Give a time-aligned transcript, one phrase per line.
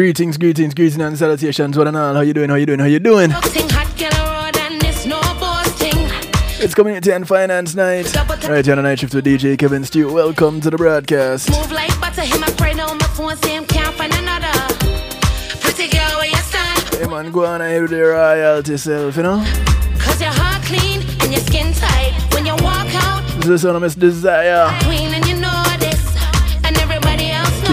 [0.00, 1.76] Greetings, greetings, greetings and salutations.
[1.76, 2.14] What and all?
[2.14, 2.48] How you doing?
[2.48, 2.78] How you doing?
[2.78, 3.28] How you doing?
[6.58, 8.06] It's community and finance night.
[8.48, 10.10] Right here on the night shift with DJ Kevin Stew.
[10.10, 11.50] Welcome to the broadcast.
[11.50, 14.48] Move like butter, him I pray on my phone, him can't find another.
[15.60, 16.94] Pretty girl, where you stand?
[16.94, 19.44] Hey man, go on and hear the royalty self, you know?
[19.98, 22.14] Cause your heart clean and your skin tight.
[22.32, 24.64] When you walk out, This is son of Miss Desire.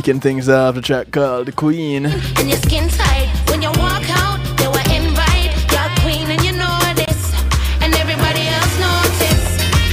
[0.08, 2.06] Kicking things off the track called The Queen.
[2.06, 3.28] And your skin tight.
[3.50, 5.52] When you walk out, they were invite.
[5.68, 7.36] You're queen and you know this.
[7.84, 9.44] And everybody else notice.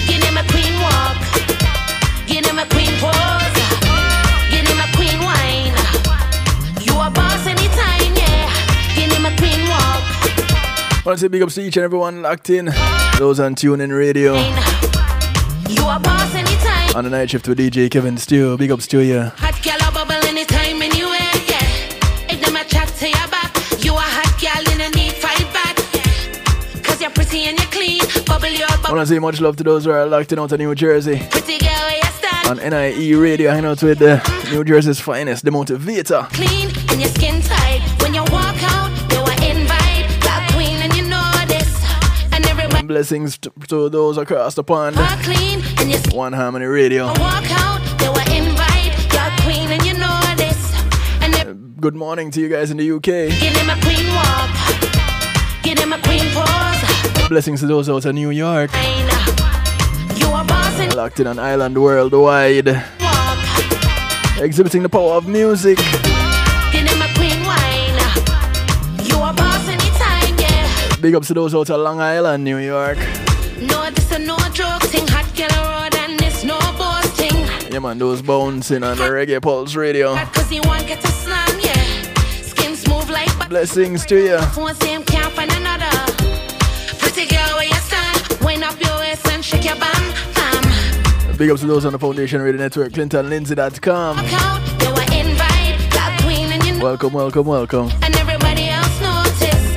[0.06, 1.18] Give him a queen walk.
[2.30, 3.58] Give him a queen pose.
[4.54, 5.74] Give him a queen wine.
[6.86, 8.46] You a boss anytime, yeah.
[8.94, 11.04] Give him a queen walk.
[11.04, 12.66] want to say big ups to each and everyone locked in.
[13.18, 14.34] Those on TuneIn Radio.
[15.68, 16.94] You a boss anytime.
[16.94, 18.56] On the night shift with DJ Kevin Stew.
[18.56, 19.32] Big ups to you.
[28.94, 30.72] I want to say much love to those who are locked in out of New
[30.72, 31.18] Jersey.
[31.28, 31.90] Pretty girl
[32.22, 32.48] where.
[32.48, 36.28] On NIE Radio, hanging out with the New Jersey's finest, the motivator.
[36.32, 37.80] Clean and your skin tight.
[38.00, 40.06] When you walk out, they were invite.
[40.22, 41.66] That queen and you know this.
[42.32, 44.94] And everybody Blessings to, to those across the pond.
[45.24, 47.08] clean and your One Harmony Radio.
[47.18, 48.94] walk out, they were invite.
[49.12, 50.72] You're queen and you know this.
[51.20, 53.02] And everybody Good morning to you guys in the UK.
[53.02, 55.64] Give him a queen walk.
[55.64, 56.63] Give him a queen.
[57.28, 58.70] Blessings to those out of New York.
[58.70, 59.08] Fine.
[60.16, 62.66] You a boss and Locked in an Island Worldwide.
[62.66, 64.40] walk.
[64.40, 65.78] Exhibiting the power of music.
[65.78, 67.98] Give him a queen wine.
[69.04, 70.96] You a boss anytime, yeah.
[71.00, 72.98] Big ups to those out of Long Island, New York.
[73.60, 75.06] No, this a no joke thing.
[75.08, 76.58] Hot road and this no.
[77.74, 80.14] Yeah, man, those bouncing on the Reggae Pulse Radio.
[80.26, 81.80] Cause he want get a slam, yeah.
[83.10, 83.48] Like.
[83.48, 84.38] Blessings to you.
[91.44, 94.16] Big ups to those on the Foundation Radio Network, ClintonLindsay.com.
[94.16, 95.76] Walk out, they were invite.
[95.92, 96.82] That queen and you know.
[96.82, 97.90] Welcome, welcome, welcome.
[98.00, 99.76] and everybody else notice.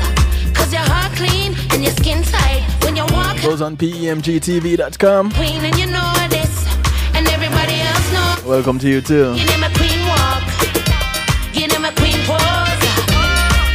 [0.56, 2.63] Cause your heart clean and your skin tight.
[2.85, 5.31] When you walk Those on PEMGTV.com.
[5.31, 6.56] queen and you know this.
[7.13, 8.50] And everybody else know.
[8.50, 9.35] Welcome to you too.
[9.35, 10.47] Give him a queen walk.
[11.51, 12.79] Give him a queen pose.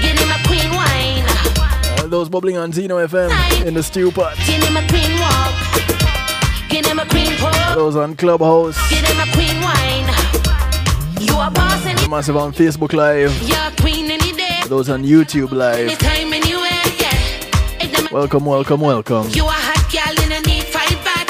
[0.01, 2.01] Give him a queen wine.
[2.01, 4.39] All those bubbling on Zeno FM in the stew pot.
[7.75, 8.77] Those on Clubhouse.
[8.91, 10.07] Give him a queen wine.
[11.21, 13.33] You a boss any Massive on Facebook Live.
[13.43, 14.61] you're queen any day.
[14.69, 15.89] Those on YouTube Live.
[15.89, 17.81] Anytime, anywhere, yeah.
[17.81, 19.29] If them a Welcome, welcome, welcome.
[19.31, 21.27] You a hot girl in a need fight back.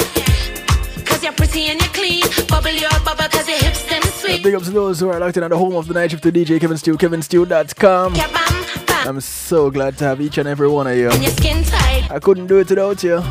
[1.05, 2.23] Cause you're pretty and you're clean.
[2.47, 4.43] Bubble your bubble cause your hips them sweet.
[4.43, 6.23] Big ups to those who are locked in at the home of the night shift
[6.23, 8.15] to DJ Kevin Stew, KevinStew.com.
[8.15, 9.07] Yeah, bam, bam.
[9.07, 11.09] I'm so glad to have each and every one of you.
[11.09, 12.11] and your skin tight.
[12.11, 13.23] I couldn't do it without you.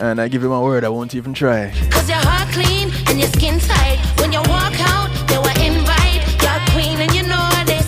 [0.00, 1.70] And I give you my word, I won't even try.
[1.90, 3.98] cause your heart clean and your skin tight.
[4.18, 6.24] When you walk out, they were invite.
[6.40, 7.84] You're queen and you know this.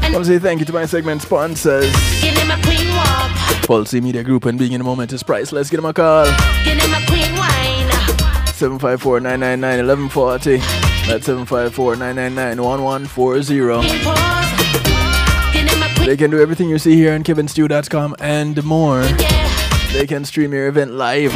[0.00, 1.92] I want to say thank you to my segment sponsors.
[2.22, 3.30] give him a queen walk.
[3.66, 5.68] Pulse Media Group and being in the moment is priceless.
[5.68, 6.24] Give them a call.
[6.64, 7.90] Give him a queen wine.
[8.56, 10.56] 754 999 1140.
[11.06, 13.44] That's 754 999 1140.
[13.44, 15.52] Queen pose.
[15.52, 16.08] Give him a queen.
[16.08, 19.02] They can do everything you see here on KevinStew.com and more.
[19.02, 19.51] Yeah.
[19.92, 21.32] They can stream your event live.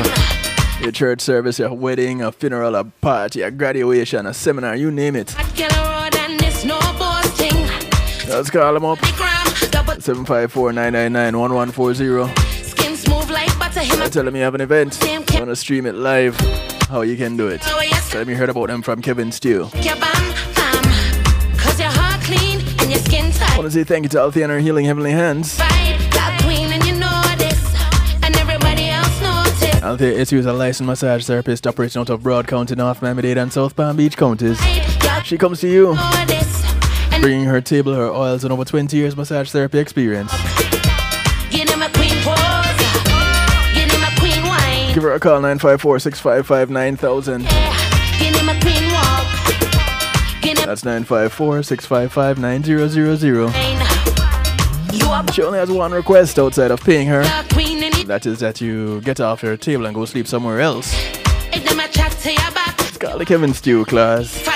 [0.80, 5.14] Your church service, your wedding, a funeral, a party, a graduation, a seminar, you name
[5.14, 5.32] it.
[5.32, 7.54] Hot girl road and this no boss thing.
[8.28, 8.98] Let's call them up.
[9.02, 12.64] Big ram, double 754 999 1140.
[12.64, 13.80] skin smooth like butter.
[13.80, 14.98] Him tell them you have an event.
[15.04, 16.34] You want to stream it live.
[16.88, 17.60] How you can do it.
[17.64, 17.82] Oh.
[18.08, 19.68] Tell them you heard about them from Kevin Stew.
[19.74, 21.58] Yeah, bam, bam.
[21.58, 24.44] Cause your heart clean and your skin I want to say thank you to Althea
[24.44, 25.60] and her Healing Heavenly Hands.
[29.86, 30.18] Notice.
[30.18, 33.76] Althea is a licensed massage therapist operating out of Broward County, North Miami-Dade and South
[33.76, 34.60] Palm Beach counties.
[35.24, 36.64] She comes to you, know this.
[37.12, 40.32] And bringing her table, her oils, and over 20 years massage therapy experience.
[41.50, 42.66] give him a queen pose.
[43.74, 44.92] Give him a queen wine.
[44.92, 47.42] Give her a call, 954 655 9000.
[47.44, 49.28] Yeah, give him a queen walk.
[50.42, 52.42] Give him That's 954 655 9000.
[52.42, 53.78] wine.
[54.92, 57.22] You a She only has one request outside of paying her.
[58.06, 58.24] The queen and it.
[58.24, 60.92] That is that you get off your table and go sleep somewhere else.
[61.52, 62.74] If them a chat to your back.
[62.80, 64.46] It's called the Kevin Stew class.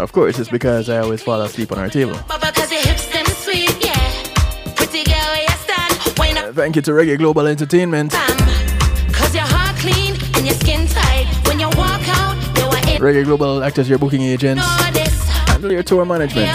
[0.00, 2.14] Of course, it's because I always fall asleep on our table.
[2.14, 4.74] Bubba cause your hips them sweet, yeah.
[4.76, 6.18] Pretty girl where you stand.
[6.18, 8.12] Wind up, uh, Thank you to Reggae Global Entertainment.
[8.12, 11.26] Cause your heart clean and your skin tight.
[11.48, 14.62] When you walk out, you Reggae Global act as your booking agents,
[15.48, 16.46] handle your tour management.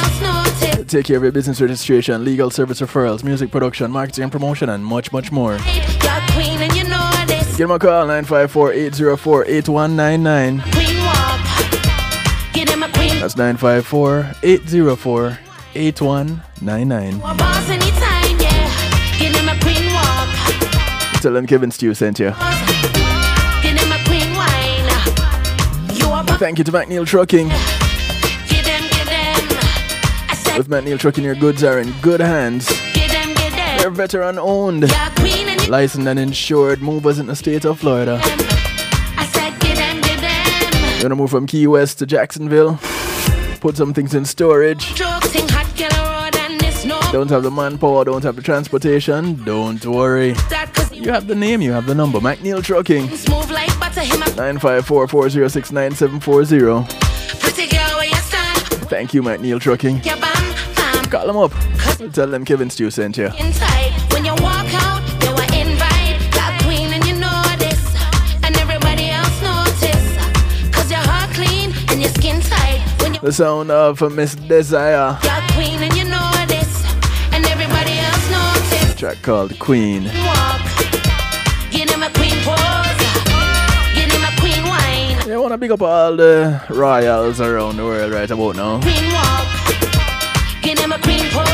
[0.93, 4.85] Take care of your business registration, legal service referrals, music production, marketing and promotion, and
[4.85, 5.53] much, much more.
[5.53, 7.09] You're queen and you know.
[7.57, 10.61] Give them a call 954 804 8199.
[10.71, 12.53] Queen walk.
[12.53, 13.19] Give them a queen.
[13.19, 15.39] That's 954 804
[15.73, 17.15] 8199.
[17.15, 19.17] A boss anytime, yeah.
[19.17, 21.21] Give them a queen walk.
[21.21, 22.29] Tell them Kevin Stew sent you.
[22.29, 24.85] Give them a queen wine.
[25.97, 26.37] You a boss.
[26.37, 27.49] Thank you to McNeil Trucking.
[30.57, 32.67] With McNeil Trucking, your goods are in good hands.
[32.93, 37.79] give them, give They're veteran owned, and licensed and insured movers in the state of
[37.79, 38.19] Florida.
[38.23, 40.97] I said, give them, give them.
[40.97, 42.79] You wanna move from Key West to Jacksonville?
[43.61, 44.93] Put some things in storage.
[44.93, 48.43] Jokes sing hot girl road and this no Don't have the manpower, don't have the
[48.43, 49.43] transportation.
[49.43, 50.35] Don't worry.
[50.91, 52.19] You have the name, you have the number.
[52.19, 53.09] McNeil Trucking.
[53.09, 56.85] smooth like butter him a 954 406 9740.
[57.39, 58.59] pretty you stand.
[58.87, 60.01] Thank you, McNeil Trucking.
[61.13, 61.27] You bam, bam.
[61.27, 62.13] Call them up.
[62.13, 63.27] Tell them Kevin Stew sent you.
[63.39, 63.91] inside.
[64.11, 66.17] When you walk out, you are invite.
[66.33, 67.81] That queen and you know this.
[68.43, 70.17] And everybody else notice.
[70.73, 72.81] Cause your heart clean and your skin tight.
[73.01, 75.17] When you The sound of Miss Desire.
[75.53, 76.83] queen and you know this.
[77.31, 78.95] And everybody else notice.
[78.95, 80.05] Track called Queen.
[80.05, 80.61] Walk.
[81.71, 83.01] Give them a queen pose.
[83.93, 85.29] Give them a queen wine.
[85.29, 88.79] You wanna big up all the royals around the world right about now.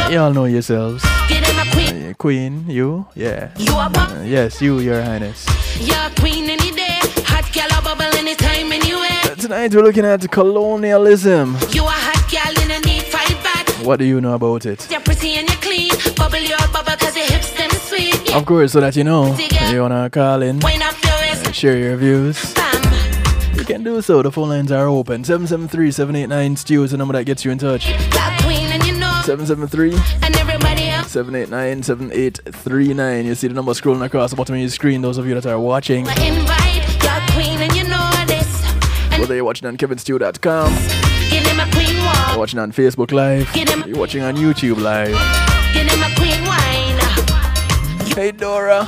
[0.09, 0.13] Queen pose.
[0.13, 1.03] You all know yourselves.
[1.27, 2.09] Give them a queen.
[2.09, 3.05] Uh, Queen, you?
[3.15, 3.51] Yeah.
[3.57, 3.73] You.
[3.73, 5.45] Uh, yes, you, your highness.
[5.79, 6.99] You're queen any day.
[7.27, 9.09] Hot girl bubble anytime, anywhere.
[9.23, 11.55] Uh, Tonight we're looking at colonialism.
[11.71, 13.67] You a hot girl in a need fight back.
[13.85, 14.89] What do you know about it?
[14.91, 15.91] You're pretty and you're clean.
[16.15, 18.29] Bubble your bubble cause your hips them sweet.
[18.29, 18.37] Yeah.
[18.37, 19.37] Of course, so that you know.
[19.69, 21.53] You wanna call in, Wind up your waist.
[21.55, 22.53] share your views.
[23.55, 24.21] You can do so.
[24.23, 25.23] The phone lines are open.
[25.23, 27.85] 773 789 Stew is the number that gets you in touch.
[29.29, 30.19] That queen and you know.
[30.19, 31.11] 773 And everybody else.
[31.11, 33.25] 789 7839.
[33.25, 35.01] You see the number scrolling across the bottom of your screen.
[35.01, 37.03] Those of you that are watching, I invite.
[37.03, 38.63] You're queen and you know this.
[39.11, 40.73] And whether you're watching on kevinstew.com,
[41.29, 43.53] give them a queen you're watching on Facebook Live,
[43.87, 45.09] you're watching on YouTube Live.
[45.73, 46.97] give them a queen wine.
[48.15, 48.85] Hey Dora,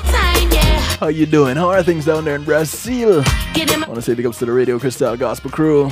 [0.99, 1.55] how you doing?
[1.55, 3.23] How are things down there in Brazil?
[3.25, 5.89] I want to say big ups to the Radio Crystal Gospel crew.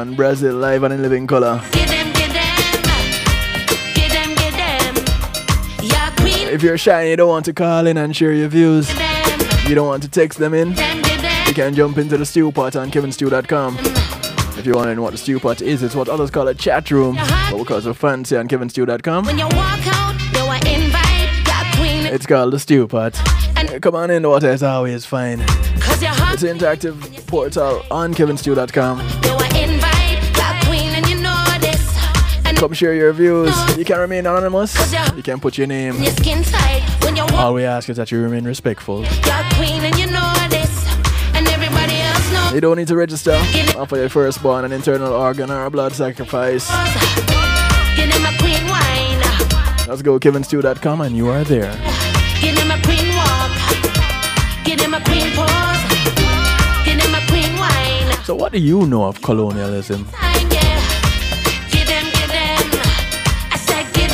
[0.00, 1.58] Give them, I'm on Brazil live and in living color.
[1.58, 2.34] them, them.
[4.34, 4.94] Them,
[5.86, 6.16] them.
[6.16, 6.48] Queen.
[6.48, 8.88] If you're shy and you don't want to call in and share your views,
[9.68, 11.46] you don't want to text them in, Them, give them.
[11.48, 13.76] you can jump into the stew pot on kevinstew.com.
[14.58, 17.16] If you're wondering what the stew pot is, it's what others call a chat room,
[17.16, 19.24] but we call it fancy on kevinstew.com.
[19.26, 21.46] When you walk out, you are invite.
[21.46, 22.06] You're queen.
[22.06, 23.18] It's called the stew pot.
[23.56, 25.38] And Come on in, the water is always fine.
[25.80, 28.98] cause you're hot, It's an interactive portal on kevinstew.com.
[32.60, 33.54] Come share your views.
[33.78, 34.74] You can remain anonymous.
[35.16, 35.96] You can put your name.
[35.96, 36.82] your skin tight.
[37.02, 39.00] When you All we ask is that you remain respectful.
[39.02, 40.68] you're queen and you know this.
[41.34, 42.52] And everybody else knows.
[42.52, 43.32] You don't need to register.
[43.78, 46.68] Offer your firstborn an internal organ or a blood sacrifice.
[47.96, 49.88] Give them a queen wine.
[49.88, 51.72] Let's go kevinstew.com and you are there.
[52.42, 53.52] Give them a queen walk.
[54.66, 55.82] Give them a queen pose.
[56.84, 58.22] Give them a queen wine.
[58.24, 60.06] So what do you know of colonialism?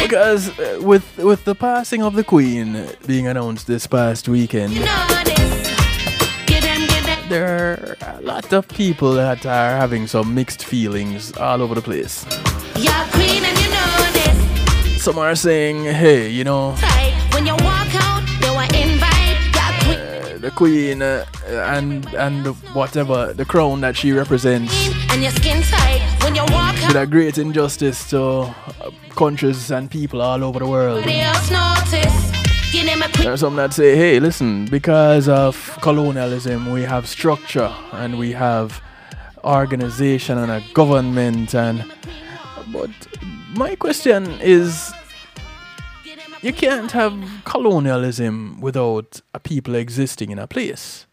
[0.06, 4.84] Because uh, with with the passing of the Queen being announced this past weekend, You
[4.84, 5.36] know this.
[5.66, 7.28] Them, give them.
[7.28, 11.82] there are a lot of people that are having some mixed feelings all over the
[11.82, 12.24] place.
[13.10, 14.98] Queen and you know.
[14.98, 16.76] Some are saying, hey, you know,
[17.32, 19.26] When you walk out, you are invite.
[19.56, 21.24] You're queen uh, the Queen uh,
[21.74, 24.72] and and whatever the crown that she represents
[25.10, 26.15] and your skin tight.
[26.26, 28.52] When you walk did a great injustice to uh,
[29.10, 31.04] countries and people all over the world.
[31.04, 32.72] There's else notice.
[32.72, 33.22] Give them a queen.
[33.22, 38.32] There are some that say, hey, listen, because of colonialism, we have structure and we
[38.32, 38.82] have
[39.44, 41.54] organization and a government.
[41.54, 41.84] And
[42.72, 42.90] but
[43.54, 44.92] my question is,
[46.42, 47.14] you can't have
[47.44, 51.06] colonialism without a people existing in a place.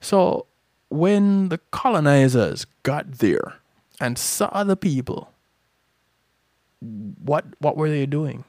[0.00, 0.46] So
[0.90, 3.54] when the colonizers got there
[4.00, 5.32] and saw the people,
[6.80, 8.44] what what were they doing?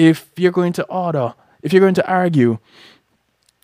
[0.00, 2.58] if you're going to order, if you're going to argue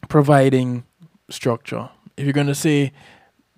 [0.09, 0.85] providing
[1.31, 2.93] structure, if you're going to say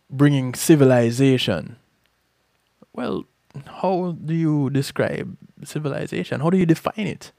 [0.09, 1.77] bringing civilization,
[2.93, 3.25] well,
[3.67, 6.41] how do you describe civilization?
[6.41, 7.33] How do you define it?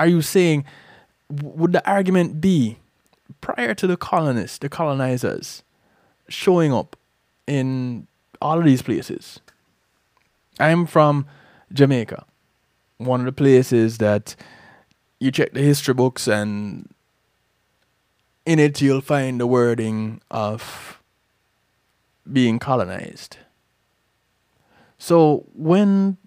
[0.00, 0.64] Are you saying,
[1.30, 2.78] would the argument be
[3.40, 5.62] prior to the colonists, the colonizers
[6.28, 6.96] showing up
[7.50, 8.06] in
[8.40, 9.40] all of these places.
[10.60, 11.26] I'm from
[11.72, 12.24] Jamaica,
[12.98, 14.36] one of the places that
[15.18, 16.88] you check the history books and
[18.46, 21.02] in it you'll find the wording of
[22.30, 23.36] being colonized.
[24.96, 26.18] So when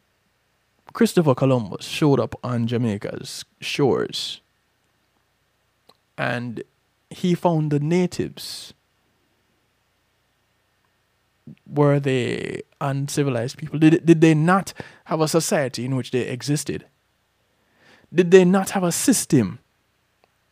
[0.91, 4.41] Christopher Columbus showed up on Jamaica's shores
[6.17, 6.63] and
[7.09, 8.73] he found the natives
[11.67, 13.79] were they uncivilized people?
[13.79, 14.73] Did, did they not
[15.05, 16.85] have a society in which they existed?
[18.13, 19.59] Did they not have a system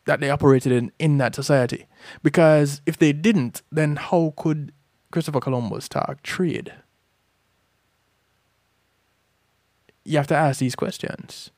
[0.05, 1.85] that they operated in in that society?
[2.23, 4.73] Because if they didn't then how could
[5.11, 6.73] christopher columbus talk trade?
[10.03, 11.51] You have to ask these questions.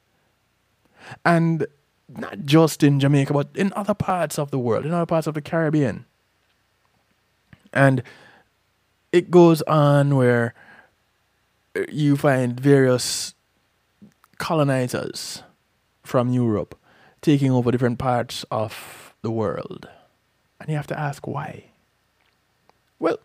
[1.23, 1.65] And
[2.09, 5.33] not just in Jamaica, but in other parts of the world, in other parts of
[5.33, 6.05] the Caribbean.
[7.71, 8.03] And
[9.13, 10.53] it goes on where
[11.77, 13.33] uh, you find various
[14.39, 15.43] colonizers
[16.03, 16.77] from Europe
[17.21, 19.87] taking over different parts of the world.
[20.59, 21.65] And you have to ask why.
[22.99, 23.19] Well,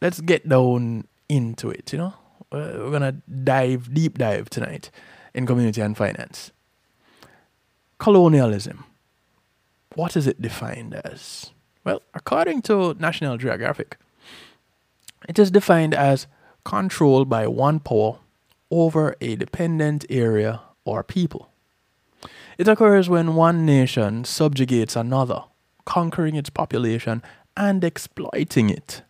[0.00, 2.14] let's get down into it, you know?
[2.52, 4.90] Uh, we're going to dive, deep dive tonight
[5.32, 6.52] in community and finance
[7.98, 8.84] colonialism.
[9.94, 11.52] What is it defined as?
[11.84, 13.96] Well, according to National Geographic,
[15.28, 16.26] it is defined as
[16.64, 18.18] control by one power
[18.70, 21.50] over a dependent area or people.
[22.58, 25.44] It occurs when one nation subjugates another,
[25.84, 27.22] conquering its population
[27.56, 29.02] and exploiting it,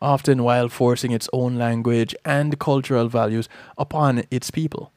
[0.00, 4.92] often while forcing its own language and cultural values upon its people.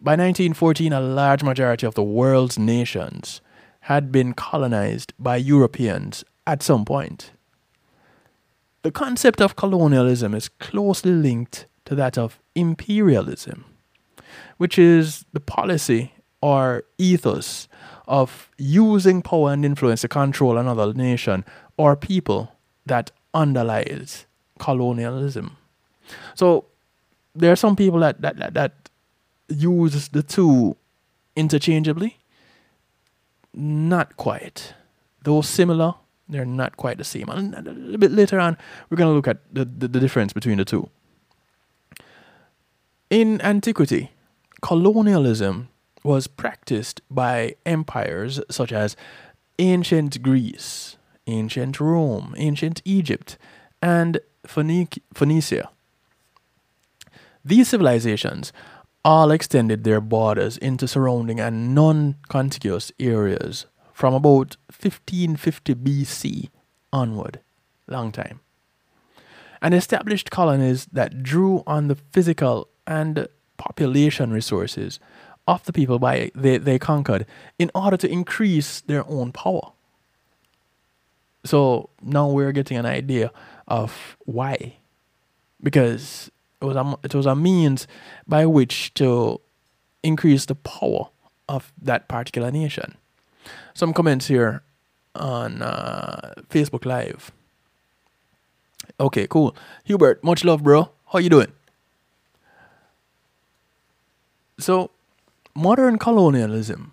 [0.00, 3.40] By 1914, a large majority of the world's nations
[3.82, 7.32] had been colonized by Europeans at some point.
[8.82, 13.64] The concept of colonialism is closely linked to that of imperialism,
[14.56, 17.68] which is the policy or ethos
[18.06, 21.44] of using power and influence to control another nation
[21.76, 22.52] or people
[22.86, 24.26] that underlies
[24.58, 25.56] colonialism.
[26.34, 26.66] So
[27.34, 28.90] there are some people that, that, that, that
[29.48, 30.76] use the two
[31.36, 32.18] interchangeably?
[33.54, 34.74] Not quite.
[35.22, 35.94] Though similar,
[36.28, 37.28] they're not quite the same.
[37.28, 38.56] And a little bit later on,
[38.88, 40.88] we're going to look at the, the, the difference between the two.
[43.10, 44.12] In antiquity,
[44.60, 45.68] colonialism
[46.04, 48.96] was practiced by empires such as
[49.58, 53.38] ancient Greece, ancient Rome, ancient Egypt,
[53.82, 55.70] and Phoenicia.
[57.44, 58.52] These civilizations
[59.04, 63.66] all extended their borders into surrounding and non contiguous areas
[63.98, 66.50] from about 1550 BC
[66.92, 67.40] onward.
[67.88, 68.38] Long time.
[69.60, 73.26] And established colonies that drew on the physical and
[73.56, 75.00] population resources
[75.48, 77.26] of the people by they, they conquered
[77.58, 79.72] in order to increase their own power.
[81.44, 83.32] So now we're getting an idea
[83.66, 84.76] of why.
[85.60, 86.30] Because
[86.62, 87.88] it was a, it was a means
[88.28, 89.40] by which to
[90.04, 91.08] increase the power
[91.48, 92.94] of that particular nation.
[93.78, 94.62] Some comments here
[95.14, 97.30] on uh, Facebook Live.
[98.98, 99.54] Okay, cool.
[99.84, 100.90] Hubert, much love, bro.
[101.12, 101.52] How you doing?
[104.58, 104.90] So,
[105.54, 106.90] modern colonialism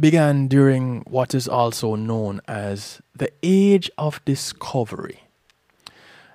[0.00, 5.24] began during what is also known as the Age of Discovery.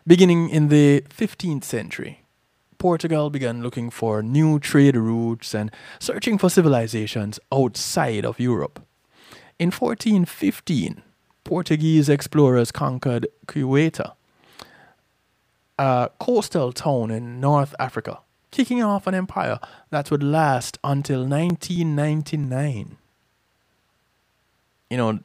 [0.05, 2.21] Beginning in the 15th century,
[2.77, 8.86] Portugal began looking for new trade routes and searching for civilizations outside of Europe.
[9.59, 11.01] In 1415,
[11.43, 14.13] Portuguese explorers conquered Ceuta,
[15.79, 18.19] a coastal town in North Africa,
[18.51, 19.59] kicking off an empire
[19.89, 22.97] that would last until 1999.
[24.89, 25.19] You know,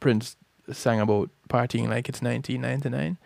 [0.00, 0.36] Prince
[0.72, 3.18] sang about partying like it's 1999.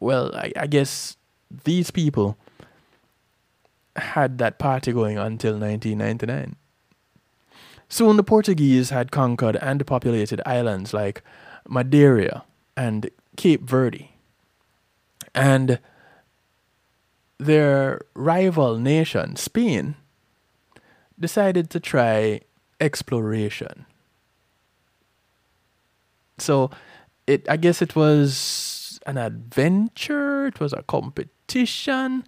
[0.00, 1.16] Well, I, I guess
[1.64, 2.38] these people
[3.96, 6.56] had that party going until 1999.
[7.88, 11.22] Soon the Portuguese had conquered and populated islands like
[11.68, 12.44] Madeira
[12.76, 14.12] and Cape Verde.
[15.34, 15.78] And
[17.38, 19.94] their rival nation, Spain,
[21.18, 22.40] decided to try
[22.80, 23.86] exploration.
[26.38, 26.70] So
[27.26, 32.24] it I guess it was an adventure, it was a competition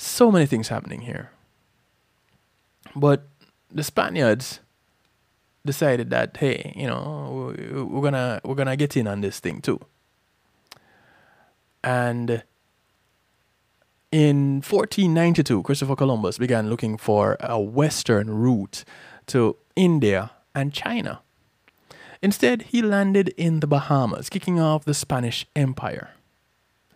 [0.00, 1.30] so many things happening here.
[2.96, 3.28] But
[3.72, 4.60] the Spaniards
[5.64, 9.60] decided that hey, you know, we- we're gonna we're gonna get in on this thing
[9.60, 9.80] too.
[11.82, 12.42] And
[14.12, 18.84] in 1492, Christopher Columbus began looking for a western route
[19.26, 21.20] to India and China.
[22.22, 26.10] Instead, he landed in the Bahamas, kicking off the Spanish Empire.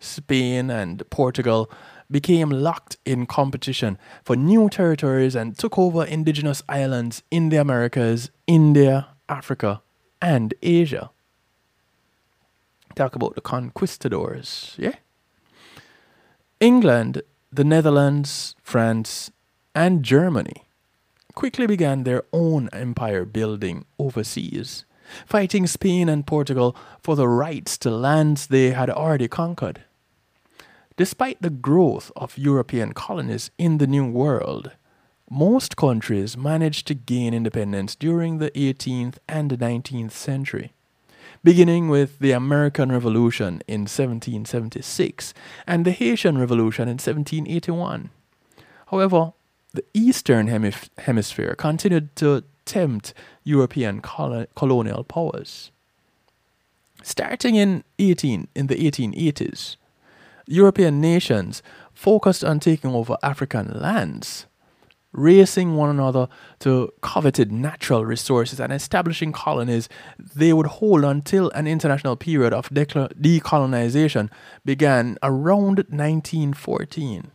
[0.00, 1.70] Spain and Portugal
[2.10, 8.30] became locked in competition for new territories and took over indigenous islands in the Americas,
[8.46, 9.82] India, Africa,
[10.20, 11.10] and Asia.
[12.94, 14.94] Talk about the conquistadors, yeah?
[16.60, 19.30] England, the Netherlands, France,
[19.74, 20.64] and Germany
[21.34, 24.84] quickly began their own empire building overseas,
[25.26, 29.82] fighting Spain and Portugal for the rights to lands they had already conquered.
[30.96, 34.70] Despite the growth of European colonies in the New World,
[35.28, 40.72] most countries managed to gain independence during the 18th and 19th century,
[41.42, 45.34] beginning with the American Revolution in 1776
[45.66, 48.10] and the Haitian Revolution in 1781.
[48.86, 49.32] However,
[49.72, 55.72] the Eastern Hemif- Hemisphere continued to tempt European colo- colonial powers.
[57.02, 59.76] Starting in 18 in the 1880s,
[60.46, 64.46] European nations focused on taking over African lands,
[65.12, 71.66] racing one another to coveted natural resources and establishing colonies they would hold until an
[71.66, 74.28] international period of decolonization
[74.64, 77.30] began around 1914,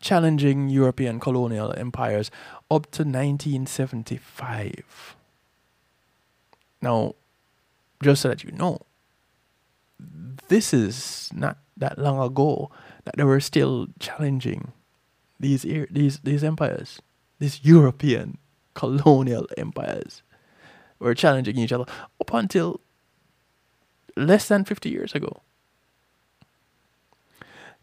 [0.00, 2.30] challenging European colonial empires
[2.70, 5.16] up to 1975.
[6.82, 7.14] Now,
[8.02, 8.80] just so that you know,
[10.48, 12.70] this is not that long ago
[13.04, 14.72] that they were still challenging
[15.40, 17.00] these these these empires,
[17.38, 18.38] these European
[18.74, 20.22] colonial empires,
[20.98, 21.84] were challenging each other
[22.20, 22.80] up until
[24.16, 25.42] less than fifty years ago.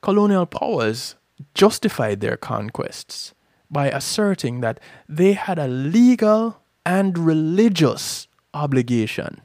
[0.02, 1.16] Colonial powers
[1.54, 3.34] justified their conquests
[3.70, 9.42] by asserting that they had a legal and religious obligation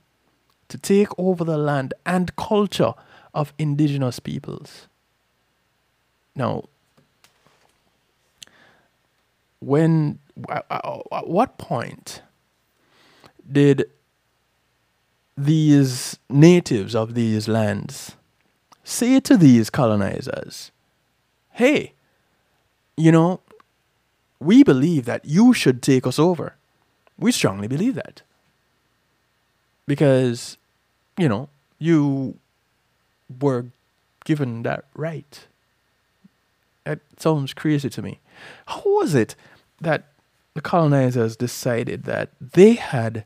[0.69, 2.95] to take over the land and culture
[3.37, 4.89] of indigenous peoples.
[6.35, 6.65] Now,
[9.61, 10.19] when
[10.49, 12.23] at at what point
[13.51, 13.85] did
[15.37, 18.17] these natives of these lands
[18.85, 20.71] say to these colonizers,
[21.51, 21.93] "Hey,
[22.97, 23.41] you know,
[24.41, 26.55] we believe that you should take us over.
[27.19, 28.23] We strongly believe that."
[29.87, 30.57] Because,
[31.19, 32.39] you know, you
[33.41, 33.67] were
[34.25, 35.47] given that right.
[36.85, 38.21] That sounds crazy to me.
[38.67, 39.35] How was it
[39.81, 40.05] that
[40.55, 43.25] the colonizers decided that they had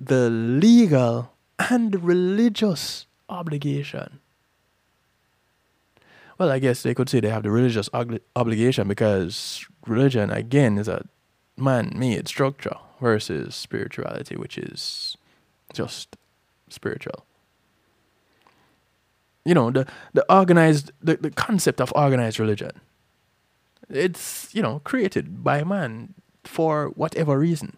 [0.00, 4.20] the legal and religious obligation?
[6.38, 10.78] Well, I guess they could say they have the religious obli- obligation because religion, again,
[10.78, 11.06] is a
[11.56, 15.16] man made structure versus spirituality, which is
[15.72, 16.16] just
[16.68, 17.24] spiritual.
[19.44, 22.70] You know, the, the organized, the, the concept of organized religion,
[23.88, 27.76] it's, you know, created by man for whatever reason.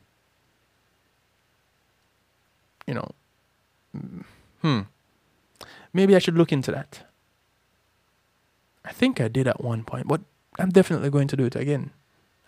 [2.87, 3.11] You know,
[3.97, 4.25] mm,
[4.61, 4.81] hmm.
[5.95, 7.07] Maybe I should look into that.
[8.85, 10.21] I think I did at one point, but
[10.59, 11.91] I'm definitely going to do it again.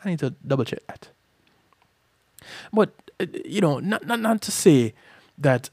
[0.05, 1.09] I need to double check that.
[2.73, 4.93] But, uh, you know, not, not, not to say
[5.39, 5.71] that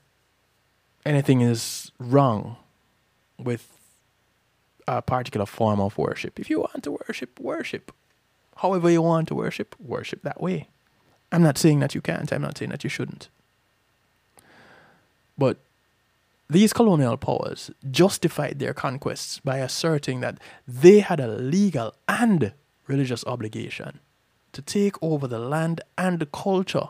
[1.06, 2.58] anything is wrong
[3.44, 3.68] with
[4.88, 6.40] a particular form of worship.
[6.40, 7.92] If you want to worship, worship.
[8.58, 10.68] However you want to worship, worship that way.
[11.32, 13.30] I'm not saying that you can't, I'm not saying that you shouldn't.
[15.38, 15.58] But
[16.50, 22.54] these colonial powers justified their conquests by asserting that they had a legal and
[22.86, 24.00] religious obligation
[24.52, 26.90] to take over the land and the culture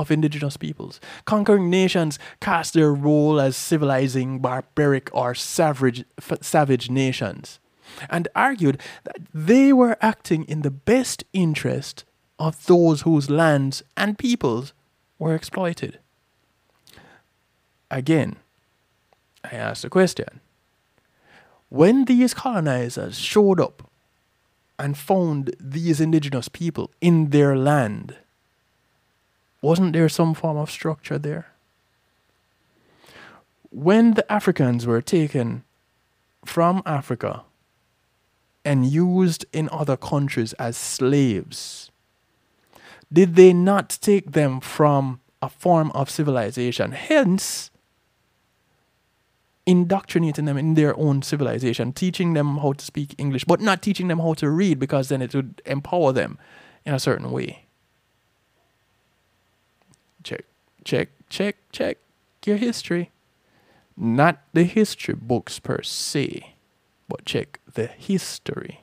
[0.00, 1.00] of indigenous peoples.
[1.24, 6.04] Conquering nations cast their role as civilizing, barbaric, or savage,
[6.40, 7.60] savage nations
[8.08, 12.04] and argued that they were acting in the best interest
[12.38, 14.72] of those whose lands and peoples
[15.18, 15.98] were exploited.
[17.90, 18.36] Again,
[19.44, 20.40] I ask the question
[21.68, 23.90] when these colonizers showed up
[24.78, 28.16] and found these indigenous people in their land,
[29.62, 31.52] wasn't there some form of structure there?
[33.70, 35.64] When the Africans were taken
[36.44, 37.42] from Africa
[38.64, 41.90] and used in other countries as slaves,
[43.12, 46.92] did they not take them from a form of civilization.
[46.92, 47.70] Hence,
[49.66, 54.08] indoctrinating them in their own civilization, teaching them how to speak English, but not teaching
[54.08, 56.38] them how to read because then it would empower them
[56.84, 57.66] in a certain way.
[60.22, 60.44] Check,
[60.84, 61.98] check, check, check
[62.44, 63.10] your history.
[63.96, 66.54] Not the history books per se,
[67.08, 68.80] but check the history.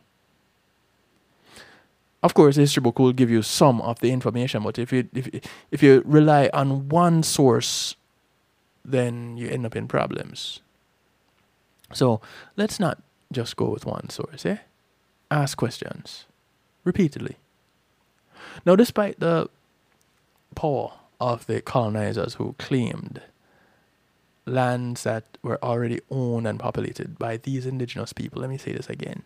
[2.24, 5.08] Of course, the history book will give you some of the information, but if you
[5.14, 5.30] if
[5.72, 7.96] if you rely on one source,
[8.84, 10.62] then you end up in problems.
[11.94, 12.22] So
[12.56, 14.58] let's not just go with one source, eh?
[15.30, 16.26] Ask questions
[16.84, 17.38] repeatedly.
[18.66, 19.50] Now, despite the
[20.56, 23.22] power of the colonizers who claimed
[24.46, 28.90] lands that were already owned and populated by these indigenous people, let me say this
[28.90, 29.24] again.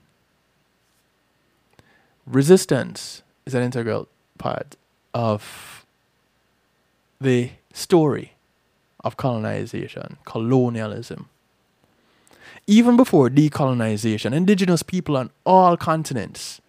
[2.26, 4.76] Resistance is an integral part
[5.14, 5.86] of
[7.20, 8.34] the story
[9.04, 11.30] of colonization, colonialism.
[12.68, 16.62] Even before decolonization, indigenous people on all continents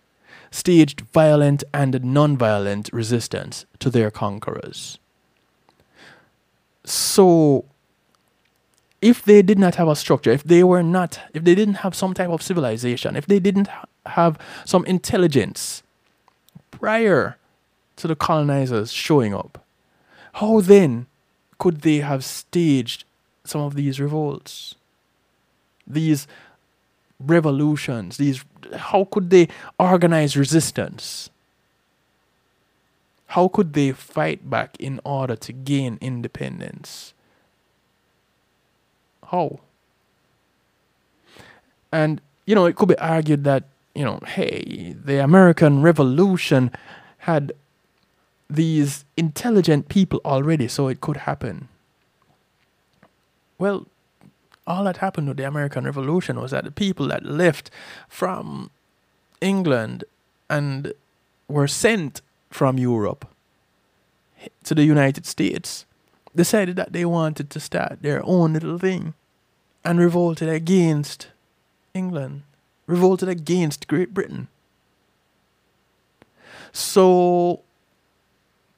[0.51, 4.99] staged violent and non-violent resistance to their conquerors.
[6.85, 7.65] So,
[9.01, 11.95] if they did not have a structure, if they were not, if they didn't have
[11.95, 15.83] some type of civilization, if they didn't ha- have some intelligence
[16.71, 17.37] prior
[17.97, 19.65] to the colonizers showing up,
[20.35, 21.07] how then
[21.59, 23.05] could they have staged
[23.45, 24.77] some of these revolts?
[25.87, 26.27] These
[27.21, 28.45] revolutions, these
[28.77, 31.31] how could they organize resistance?
[33.33, 37.15] How could they fight back in order to gain independence?
[39.31, 39.61] How?
[41.91, 43.65] And you know, it could be argued that,
[43.95, 46.71] you know, hey, the American Revolution
[47.19, 47.53] had
[48.51, 51.69] these intelligent people already, so it could happen.
[53.59, 53.87] Well,
[54.67, 57.71] all that happened with the American Revolution was that the people that left
[58.11, 58.71] from
[59.41, 60.05] England
[60.51, 60.93] and
[61.49, 62.21] were sent
[62.53, 63.27] from Europe
[64.65, 65.87] to the United States
[66.35, 69.15] decided that they wanted to start their own little thing
[69.85, 71.29] and revolted against
[71.95, 72.43] England,
[72.87, 74.49] revolted against Great Britain.
[76.73, 77.61] So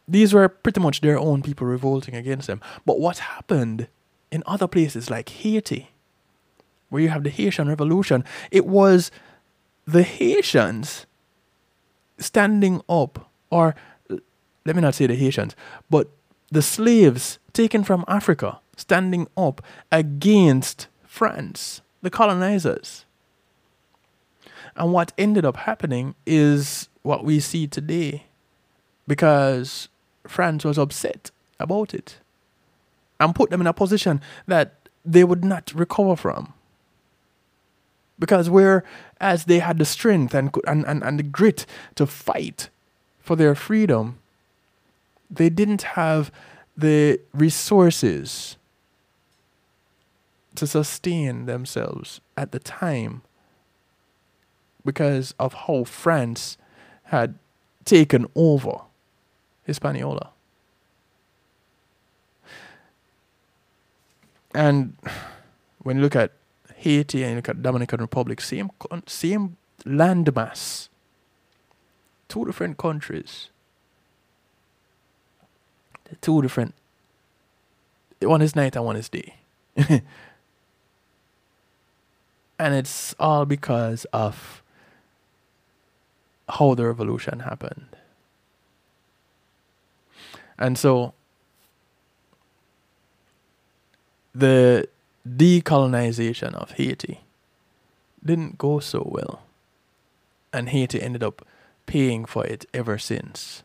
[0.09, 2.61] these were pretty much their own people revolting against them.
[2.85, 3.89] But what happened
[4.31, 5.91] in other places like Haiti,
[6.91, 9.11] where you have the Haitian Revolution, it was
[9.87, 11.07] the Haitians
[12.19, 13.75] standing up, or
[14.65, 15.55] let me not say the Haitians,
[15.91, 16.09] but
[16.51, 23.05] the slaves taken from Africa standing up against France, the colonizers.
[24.77, 28.25] And what ended up happening is what we see today
[29.07, 29.89] because
[30.27, 31.31] France was upset
[31.61, 32.19] about it
[33.21, 36.53] and put them in a position that they would not recover from.
[38.19, 42.71] Because whereas they had the strength and, and, and, and the grit to fight
[43.25, 44.19] for their freedom,
[45.31, 46.31] they didn't have
[46.77, 48.57] the resources
[50.55, 53.23] to sustain themselves at the time
[54.85, 56.59] because of how France
[57.05, 57.37] had
[57.87, 58.83] taken over
[59.65, 60.31] Hispaniola.
[64.55, 64.97] And
[65.83, 66.33] when you look at
[66.77, 68.71] Haiti and you look at Dominican Republic, same
[69.07, 69.57] same
[69.87, 70.89] landmass,
[72.35, 73.49] two different countries,
[76.05, 76.75] They're two different.
[78.21, 79.37] One is night and one is day,
[79.77, 80.03] and
[82.59, 84.63] it's all because of
[86.49, 87.87] how the revolution happened.
[90.59, 91.15] And so
[94.35, 94.89] the
[95.25, 97.21] decolonization of Haiti
[98.25, 99.43] didn't go so well.
[100.53, 101.47] And Haiti ended up
[101.87, 103.63] paying for it ever since.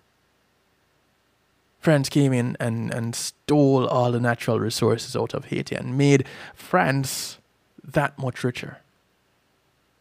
[1.79, 6.27] France came in and, and stole all the natural resources out of Haiti and made
[6.53, 7.39] France
[7.83, 8.79] that much richer.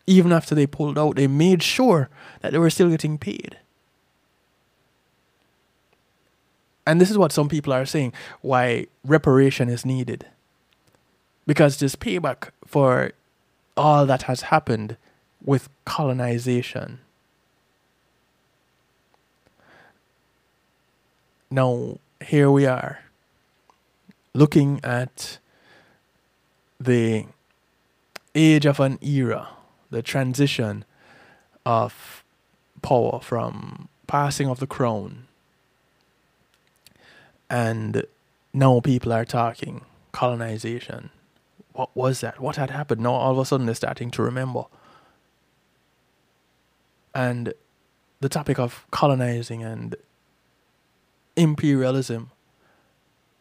[0.06, 2.08] Even after they pulled out, they made sure
[2.40, 3.58] that they were still getting paid.
[6.86, 10.26] And this is what some people are saying why reparation is needed.
[11.46, 13.12] Because this payback for
[13.76, 14.96] all that has happened
[15.44, 17.00] with colonization.
[21.50, 23.00] Now, here we are
[24.34, 25.38] looking at
[26.78, 27.26] the
[28.34, 29.48] age of an era,
[29.90, 30.84] the transition
[31.64, 32.22] of
[32.82, 35.28] power from passing of the crown
[37.50, 38.04] And
[38.52, 39.82] now people are talking
[40.12, 41.10] colonization.
[41.72, 42.40] What was that?
[42.40, 43.00] What had happened?
[43.00, 44.64] Now all of a sudden they're starting to remember.
[47.14, 47.54] And
[48.20, 49.96] the topic of colonizing and
[51.38, 52.30] imperialism,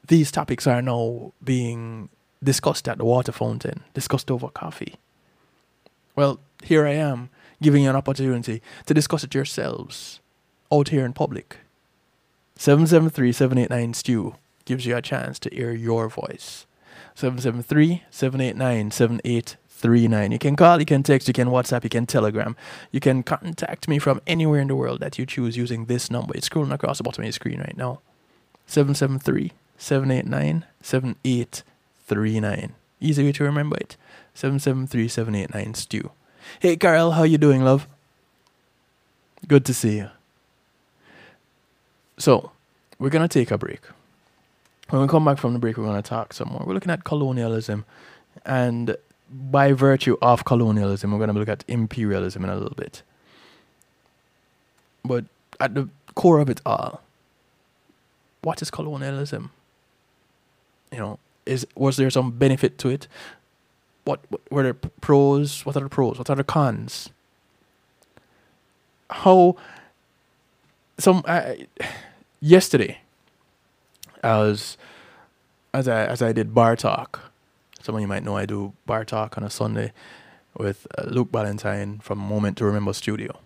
[0.08, 2.10] these topics are now being
[2.44, 4.96] discussed at the water fountain, discussed over coffee.
[6.16, 7.30] Well, here I am
[7.62, 10.20] giving you an opportunity to discuss it yourselves
[10.72, 11.58] out here in public.
[12.56, 16.66] 773 789 Stew gives you a chance to hear your voice.
[17.16, 18.92] 773 789
[19.78, 20.32] 7839.
[20.32, 22.56] You can call, you can text, you can WhatsApp, you can Telegram.
[22.92, 26.34] You can contact me from anywhere in the world that you choose using this number.
[26.36, 28.00] It's scrolling across the bottom of your screen right now.
[28.66, 32.74] 773 789 7839.
[33.00, 33.96] Easy way to remember it.
[34.34, 36.10] 773 789 Stew.
[36.60, 37.88] Hey Carl, how you doing, love?
[39.48, 40.10] Good to see you.
[42.18, 42.52] So,
[42.98, 43.82] we're gonna take a break.
[44.90, 46.64] When we come back from the break, we're gonna talk some more.
[46.66, 47.86] We're looking at colonialism,
[48.44, 48.98] and
[49.32, 53.02] by virtue of colonialism, we're gonna look at imperialism in a little bit.
[55.04, 55.26] But
[55.60, 57.02] at the core of it all,
[58.42, 59.52] what is colonialism?
[60.92, 63.08] You know, is was there some benefit to it?
[64.06, 65.66] What, what were the pros?
[65.66, 66.18] What are the pros?
[66.18, 67.10] What are the cons?
[69.10, 69.56] How
[70.98, 71.54] some uh,
[72.40, 73.00] yesterday
[74.24, 74.78] as
[75.74, 77.32] as I as I did bar talk.
[77.88, 79.94] Some of you might know I do bar talk on a Sunday
[80.58, 83.40] with uh, Luke Valentine from Moment to Remember Studio,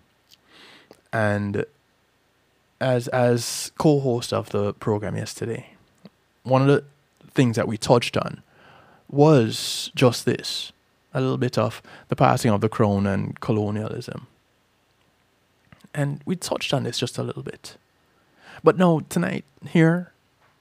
[1.12, 1.64] and
[2.80, 5.74] as as co-host of the program yesterday,
[6.42, 6.82] one of the
[7.30, 8.42] things that we touched on
[9.08, 10.72] was just this
[11.14, 14.26] a little bit of the passing of the crown and colonialism.
[15.94, 17.76] And we touched on this just a little bit.
[18.64, 20.12] But no, tonight, here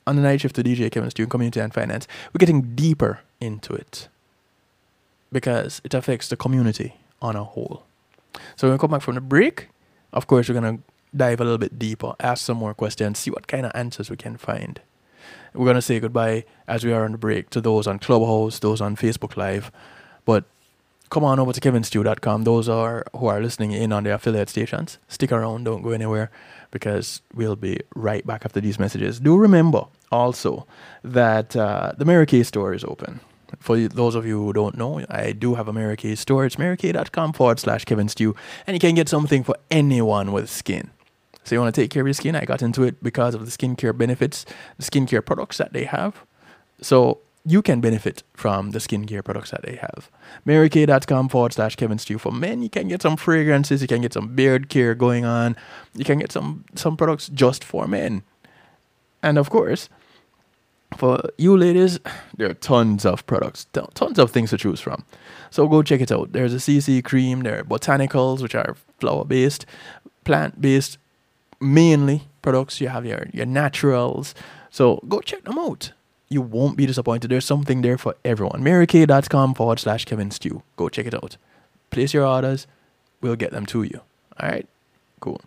[0.08, 3.74] on the night shift to DJ Kevin Stew Community and Finance, we're getting deeper into
[3.74, 4.08] it
[5.32, 7.84] because it affects the community on a whole.
[8.56, 9.68] So when we come back from the break,
[10.14, 10.84] of course, we're going to
[11.16, 14.18] dive a little bit deeper, ask some more questions, see what kind of answers we
[14.18, 14.82] can find.
[15.54, 18.60] We're going to say goodbye as we are on the break to those on Clubhouse,
[18.60, 19.72] those on Facebook Live.
[20.26, 20.46] But
[21.10, 22.44] come on over to kevinstew.com.
[22.44, 24.98] Those are who are listening in on the affiliate stations.
[25.10, 26.32] Stick around, don't go anywhere
[26.72, 29.20] because we'll be right back after these messages.
[29.20, 30.66] Do remember also
[31.04, 33.20] that uh, the Mary Kay store is open.
[33.60, 36.46] For those of you who don't know, I do have a Mary Kay store.
[36.46, 38.34] It's marykay.com forward slash Kevin Stew,
[38.66, 40.90] and you can get something for anyone with skin.
[41.44, 42.36] So you want to take care of your skin?
[42.36, 44.46] I got into it because of the skincare benefits,
[44.78, 46.24] the skincare products that they have.
[46.82, 50.10] So you can benefit from the skincare products that they have.
[50.46, 52.18] MaryKay.com forward slash Kevin Stew.
[52.18, 55.56] For men, you can get some fragrances, you can get some beard care going on,
[55.96, 58.24] you can get some some products just for men.
[59.24, 59.90] And of course,
[60.98, 62.00] for you ladies,
[62.38, 65.06] there are tons of products, tons of things to choose from.
[65.50, 66.34] So go check it out.
[66.34, 69.66] There's a CC cream, there are botanicals, which are flower based,
[70.24, 70.98] plant based,
[71.60, 72.82] mainly products.
[72.82, 74.36] You have your, your naturals.
[74.70, 75.92] So go check them out.
[76.32, 77.30] You won't be disappointed.
[77.30, 78.64] There's something there for everyone.
[78.64, 80.64] MaryKay.com forward slash Kevin Stew.
[80.78, 81.36] Go check it out.
[81.90, 82.68] Place your orders.
[83.20, 84.00] We'll get them to you.
[84.40, 84.66] All right?
[85.20, 85.42] Cool.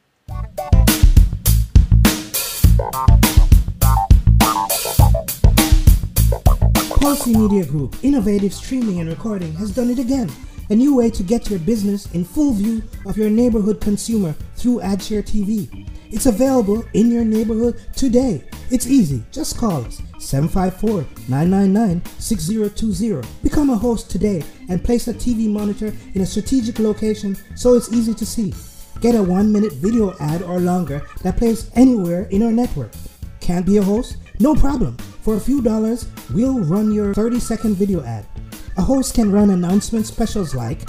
[7.01, 10.31] Pulsey Media Group, innovative streaming and recording, has done it again.
[10.69, 14.81] A new way to get your business in full view of your neighborhood consumer through
[14.81, 15.89] AdShare TV.
[16.11, 18.45] It's available in your neighborhood today.
[18.71, 19.25] It's easy.
[19.33, 23.29] Just call us 754 999 6020.
[23.43, 27.93] Become a host today and place a TV monitor in a strategic location so it's
[27.93, 28.55] easy to see.
[29.01, 32.93] Get a one minute video ad or longer that plays anywhere in our network.
[33.41, 34.17] Can't be a host?
[34.41, 34.97] No problem.
[35.23, 38.27] For a few dollars, we'll run your 30 second video ad.
[38.77, 40.89] A host can run announcement specials like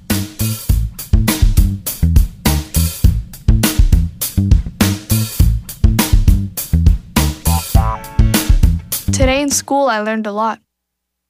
[9.21, 10.59] Today in school, I learned a lot.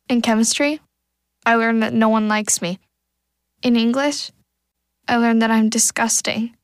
[0.07, 0.79] In chemistry,
[1.45, 2.79] I learned that no one likes me.
[3.63, 4.31] In English,
[5.09, 6.55] I learned that I'm disgusting.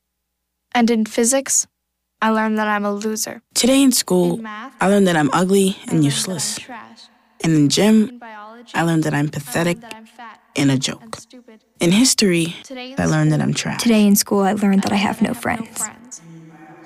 [0.72, 1.68] And in physics,
[2.22, 3.42] I learned that I'm a loser.
[3.54, 6.60] Today in school, In math, I learned that I'm ugly and learned that I'm useless.
[7.44, 10.08] And in gym, In biology, I learned that I'm pathetic that I'm
[10.56, 11.18] and a joke.
[11.18, 11.60] stupid.
[11.82, 13.84] In history, Today in I learned that I'm trash.
[13.84, 15.92] Today in school, I learned that I have no friends.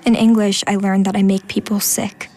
[0.03, 2.30] In English, I learned that I make people sick.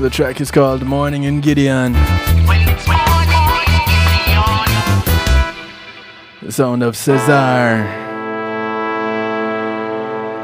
[0.06, 1.92] The track is called Morning in Gideon.
[6.42, 7.82] The sound of Cesar.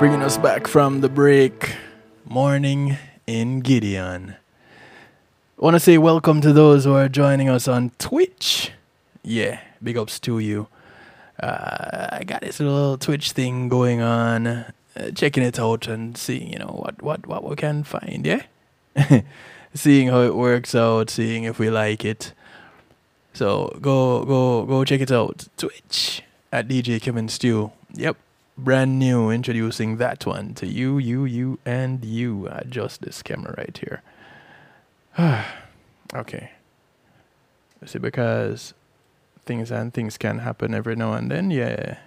[0.01, 1.77] Bringing us back from the break.
[2.25, 2.97] Morning
[3.29, 4.31] in Gideon.
[4.31, 4.35] I
[5.59, 8.73] Want to say welcome to those who are joining us on Twitch.
[9.23, 10.67] Yeah, big ups to you.
[11.39, 14.73] Uh, I got this little Twitch thing going on, uh,
[15.15, 18.27] checking it out and seeing, you know, what what what we can find.
[18.27, 18.43] Yeah,
[19.75, 22.33] seeing how it works out, seeing if we like it.
[23.33, 25.49] So go go go check it out.
[25.57, 27.73] Twitch at DJ Kevin Stew.
[27.95, 28.17] Yep,
[28.59, 29.31] brand new.
[29.31, 32.49] Introducing that one to you, you, you, and you.
[32.49, 34.03] Uh, Adjust this camera right here.
[36.15, 36.51] okay.
[37.85, 38.75] See, because
[39.45, 41.51] things and things can happen every now and then.
[41.51, 41.99] Yeah.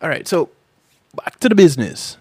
[0.00, 0.28] All right.
[0.28, 0.50] So
[1.14, 2.18] back to the business.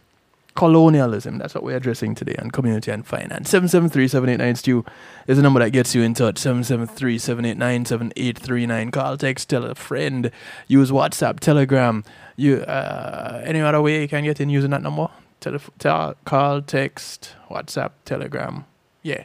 [0.56, 1.38] Colonialism.
[1.38, 3.52] That's what we're addressing today on community and finance.
[3.54, 4.84] 773-789-STU
[5.28, 6.36] is the number that gets you in touch.
[6.36, 8.92] 773-789-7839.
[8.92, 10.30] Call, text, tell a friend.
[10.68, 12.04] Use WhatsApp, Telegram.
[12.36, 15.08] You uh, any other way you can get in using that number?
[15.40, 18.66] Telef- tel- call, text, WhatsApp, Telegram.
[19.04, 19.24] Yeah.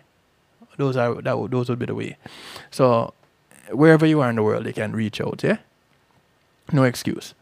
[0.78, 2.16] Those are that would- those would be the way.
[2.70, 3.14] So
[3.70, 5.42] wherever you are in the world, you can reach out.
[5.42, 5.58] Yeah.
[6.72, 7.34] No excuse.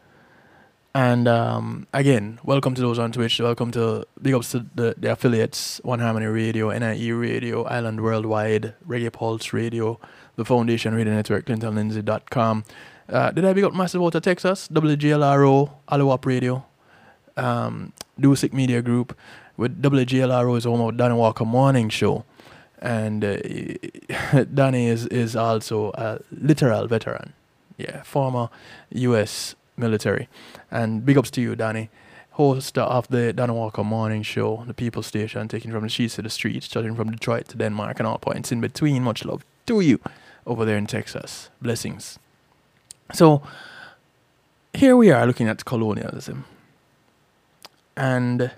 [0.95, 3.37] And um, again, welcome to those on Twitch.
[3.41, 8.75] Welcome to big ups to the, the affiliates: One Harmony Radio, NIE Radio, Island Worldwide,
[8.87, 9.99] Reggae Pulse Radio,
[10.37, 12.63] the Foundation Radio Network, ClintonLindsay.com.
[13.09, 14.69] Uh, did I big up Massive of Texas?
[14.69, 16.63] WGLRO, Aluwap Radio,
[17.35, 17.91] um,
[18.53, 19.17] Media Group.
[19.57, 22.23] With WGLRO is home of Danny Walker Morning Show,
[22.79, 23.35] and uh,
[24.53, 27.33] Danny is is also a literal veteran.
[27.77, 28.47] Yeah, former
[28.91, 29.55] U.S.
[29.77, 30.27] military.
[30.71, 31.89] And big ups to you, Danny.
[32.31, 36.21] Host of the Dan Walker Morning Show, the People Station, taking from the streets to
[36.21, 39.03] the streets, starting from Detroit to Denmark and all points in between.
[39.03, 39.99] Much love to you
[40.45, 41.49] over there in Texas.
[41.61, 42.19] Blessings.
[43.13, 43.41] So,
[44.73, 46.43] here we are looking at colonialism.
[47.95, 48.51] And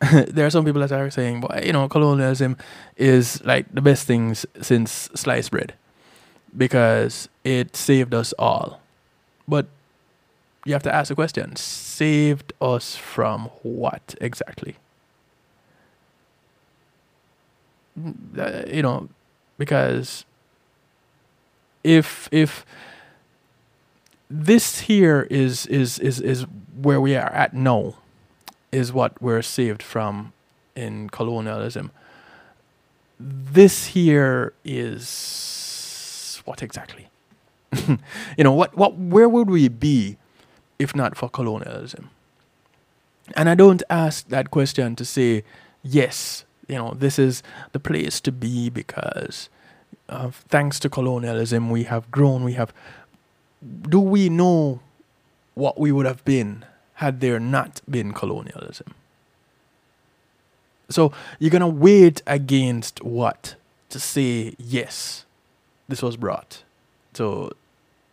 [0.28, 2.56] there are some people that are saying, well, you know, colonialism
[2.96, 5.74] is like the best things since sliced bread
[6.56, 8.80] because it saved us all.
[9.46, 9.66] But
[10.66, 11.54] you have to ask the question.
[11.56, 14.76] Saved us from what exactly?
[17.98, 19.08] Mm, uh, you know,
[19.58, 20.24] because
[21.84, 22.66] if if
[24.28, 26.46] this here is is is is
[26.82, 27.94] where we are at now
[28.72, 30.32] is what we're saved from
[30.74, 31.92] in colonialism.
[33.18, 37.08] This here is what exactly?
[38.36, 40.18] You know what what where would we be
[40.78, 42.10] if not for colonialism?
[43.34, 45.42] And I don't ask that question to say,
[45.82, 49.48] yes, you know, this is the place to be because
[50.08, 52.72] uh, thanks to colonialism, we have grown, we have.
[53.88, 54.80] Do we know
[55.54, 56.64] what we would have been
[56.94, 58.94] had there not been colonialism?
[60.88, 63.56] So you're going to wait against what
[63.88, 65.24] to say, yes,
[65.88, 66.62] this was brought
[67.14, 67.50] to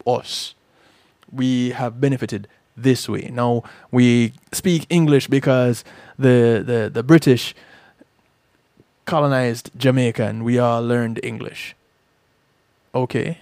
[0.07, 0.55] us.
[1.33, 3.29] We have benefited this way.
[3.31, 5.83] Now we speak English because
[6.17, 7.55] the, the, the British
[9.05, 11.75] colonized Jamaica and we all learned English.
[12.95, 13.39] Okay.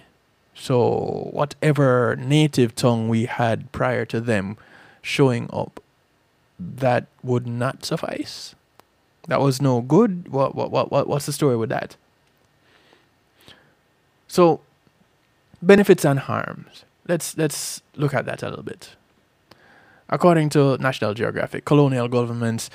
[0.54, 4.56] So whatever native tongue we had prior to them
[5.00, 5.80] showing up,
[6.58, 8.54] that would not suffice.
[9.28, 10.28] That was no good.
[10.28, 11.96] What what what what what's the story with that?
[14.28, 14.60] So
[15.62, 16.84] benefits and harms.
[17.12, 18.96] Let's let's look at that a little bit.
[20.08, 22.70] According to National Geographic, colonial governments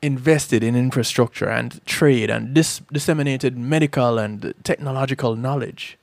[0.00, 5.98] invested in infrastructure and trade and dis- disseminated medical and technological knowledge.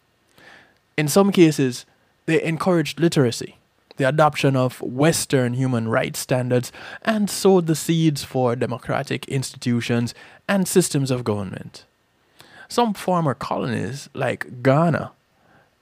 [0.98, 1.88] In some cases,
[2.28, 3.56] they encouraged literacy,
[3.98, 6.72] the adoption of Western human rights standards,
[7.02, 10.14] and sowed the seeds for democratic institutions
[10.48, 11.86] and systems of government.
[12.68, 15.12] Some former colonies, like Ghana,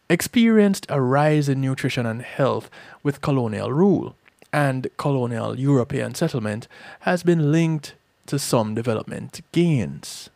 [0.10, 2.70] experienced a rise in nutrition and health
[3.03, 4.16] with colonial rule,
[4.53, 6.68] and colonial European settlement
[7.01, 7.95] has been linked
[8.26, 10.30] to some development gains.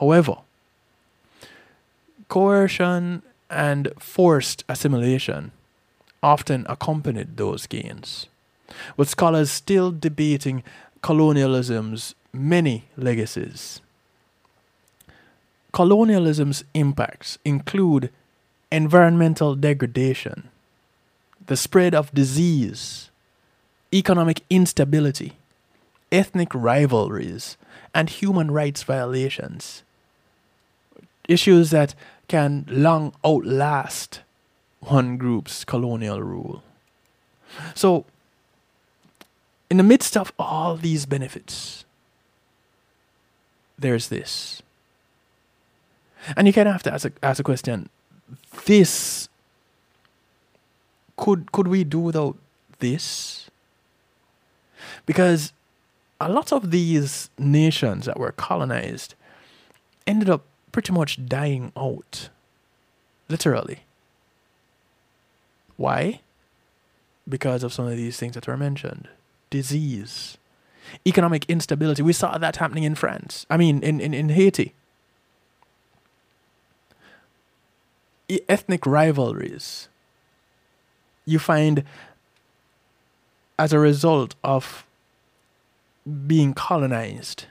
[0.00, 0.38] However,
[2.28, 5.52] coercion and forced assimilation
[6.22, 8.26] often accompanied those gains,
[8.96, 10.62] with scholars still debating
[11.02, 13.80] colonialism's many legacies.
[15.72, 18.10] Colonialism's impacts include
[18.74, 20.48] environmental degradation,
[21.46, 23.10] the spread of disease,
[23.92, 25.34] economic instability,
[26.10, 27.56] ethnic rivalries,
[27.94, 29.84] and human rights violations.
[31.28, 31.94] Issues that
[32.26, 34.20] can long outlast
[34.80, 36.62] one group's colonial rule.
[37.74, 38.04] So,
[39.70, 41.84] in the midst of all these benefits,
[43.78, 44.62] there's this.
[46.36, 47.88] And you kind of have to ask a, ask a question
[48.66, 49.28] this,
[51.16, 52.36] could, could we do without
[52.78, 53.50] this?
[55.06, 55.52] Because
[56.20, 59.14] a lot of these nations that were colonized
[60.06, 62.30] ended up pretty much dying out.
[63.28, 63.80] Literally.
[65.76, 66.20] Why?
[67.28, 69.08] Because of some of these things that were mentioned
[69.50, 70.36] disease,
[71.06, 72.02] economic instability.
[72.02, 74.74] We saw that happening in France, I mean, in, in, in Haiti.
[78.48, 79.88] Ethnic rivalries.
[81.24, 81.84] You find
[83.58, 84.84] as a result of
[86.26, 87.46] being colonized,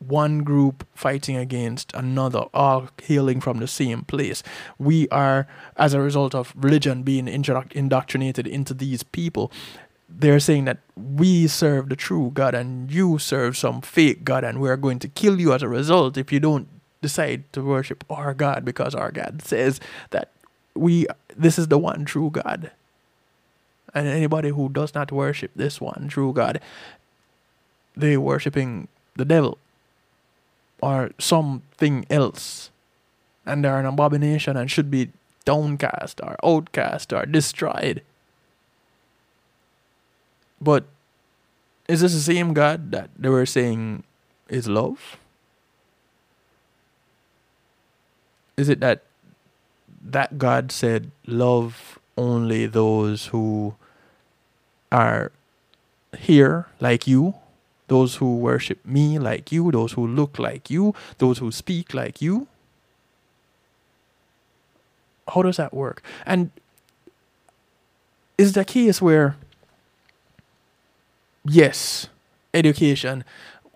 [0.00, 4.42] one group fighting against another, all hailing from the same place.
[4.78, 9.52] We are, as a result of religion being indoctrinated into these people,
[10.08, 14.60] they're saying that we serve the true God and you serve some fake God, and
[14.60, 16.68] we're going to kill you as a result if you don't
[17.04, 19.78] decide to worship our God because our God says
[20.08, 20.32] that
[20.72, 21.04] we
[21.36, 22.72] this is the one true God.
[23.92, 26.60] And anybody who does not worship this one true God,
[27.94, 29.58] they worshiping the devil
[30.80, 32.70] or something else.
[33.44, 35.12] And they're an abomination and should be
[35.44, 38.00] downcast or outcast or destroyed.
[40.60, 40.88] But
[41.86, 44.02] is this the same God that they were saying
[44.48, 45.20] is love?
[48.56, 49.02] Is it that
[50.04, 53.74] that God said love only those who
[54.92, 55.32] are
[56.18, 57.34] here like you,
[57.88, 62.22] those who worship me like you, those who look like you, those who speak like
[62.22, 62.46] you?
[65.28, 66.02] How does that work?
[66.26, 66.50] And
[68.36, 69.36] is the case where,
[71.44, 72.08] yes,
[72.52, 73.24] education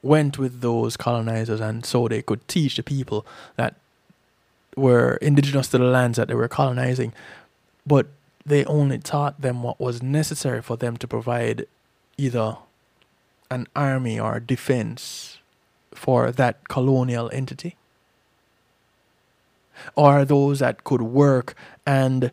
[0.02, 3.26] went with those colonizers and so they could teach the people
[3.56, 3.74] that
[4.78, 7.12] were indigenous to the lands that they were colonizing,
[7.86, 8.06] but
[8.44, 11.66] they only taught them what was necessary for them to provide
[12.16, 12.56] either
[13.50, 15.38] an army or defense
[15.94, 17.76] for that colonial entity,
[19.94, 21.54] or those that could work
[21.86, 22.30] and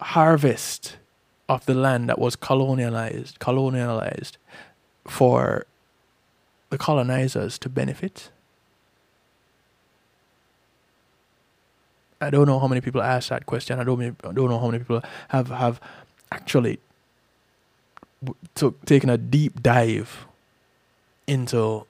[0.00, 0.96] harvest
[1.48, 4.36] of the land that was colonialized, colonialized
[5.06, 5.66] for
[6.70, 8.30] the colonizers to benefit.
[12.20, 13.80] I don't know how many people ask that question.
[13.80, 15.80] I don't, I don't know how many people have, have
[16.30, 16.78] actually
[18.54, 20.26] took taking a deep dive
[21.26, 21.86] into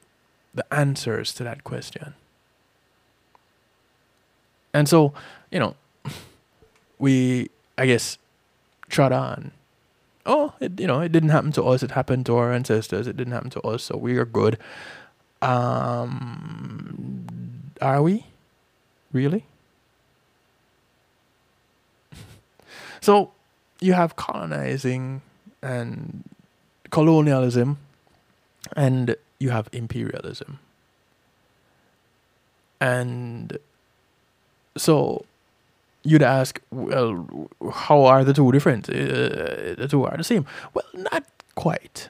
[0.54, 2.14] the answers to that question.
[4.72, 5.12] And so,
[5.50, 5.74] you know,
[6.98, 8.18] we, I guess,
[8.88, 9.50] trod on.
[10.26, 11.82] Oh, it, you know, it didn't happen to us.
[11.82, 13.06] It happened to our ancestors.
[13.06, 14.58] It didn't happen to us, so we are good.
[15.42, 17.26] Um,
[17.80, 18.26] are we?
[19.12, 19.44] Really?
[23.00, 23.32] So,
[23.80, 25.22] you have colonizing
[25.62, 26.24] and
[26.90, 27.78] colonialism,
[28.76, 30.58] and you have imperialism.
[32.80, 33.58] And
[34.76, 35.24] so
[36.02, 38.88] you'd ask, well, how are the two different?
[38.88, 40.46] Uh, the two are the same.
[40.74, 41.24] Well, not
[41.54, 42.08] quite.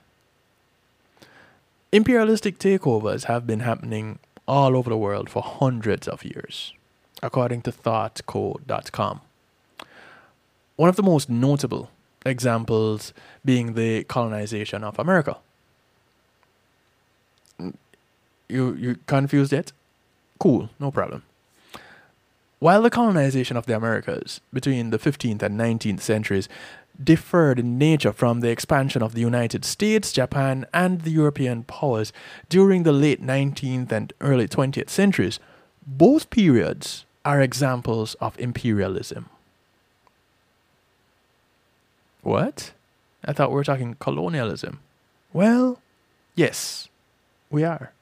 [1.93, 6.72] Imperialistic takeovers have been happening all over the world for hundreds of years,
[7.22, 9.20] according to thoughtco.com.
[10.81, 11.91] One of the most notable
[12.24, 13.12] examples
[13.45, 15.37] being the colonization of America.
[18.49, 19.72] You you confused yet?
[20.39, 21.22] Cool, no problem.
[22.61, 26.49] While the colonization of the Americas between the 15th and 19th centuries
[27.12, 32.11] differed in nature from the expansion of the United States, Japan, and the European powers
[32.49, 35.41] during the late 19th and early 20th centuries,
[35.87, 39.28] both periods are examples of imperialism.
[42.22, 42.72] What?
[43.24, 44.80] I thought we were talking colonialism.
[45.32, 45.80] Well,
[46.34, 46.88] yes,
[47.50, 47.92] we are.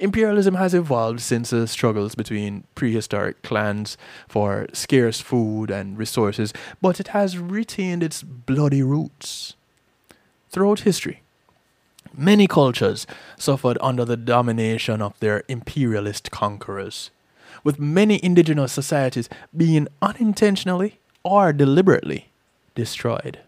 [0.00, 7.00] Imperialism has evolved since the struggles between prehistoric clans for scarce food and resources, but
[7.00, 9.54] it has retained its bloody roots.
[10.50, 11.22] Throughout history,
[12.16, 17.10] many cultures suffered under the domination of their imperialist conquerors,
[17.64, 22.28] with many indigenous societies being unintentionally or deliberately
[22.78, 23.40] destroyed.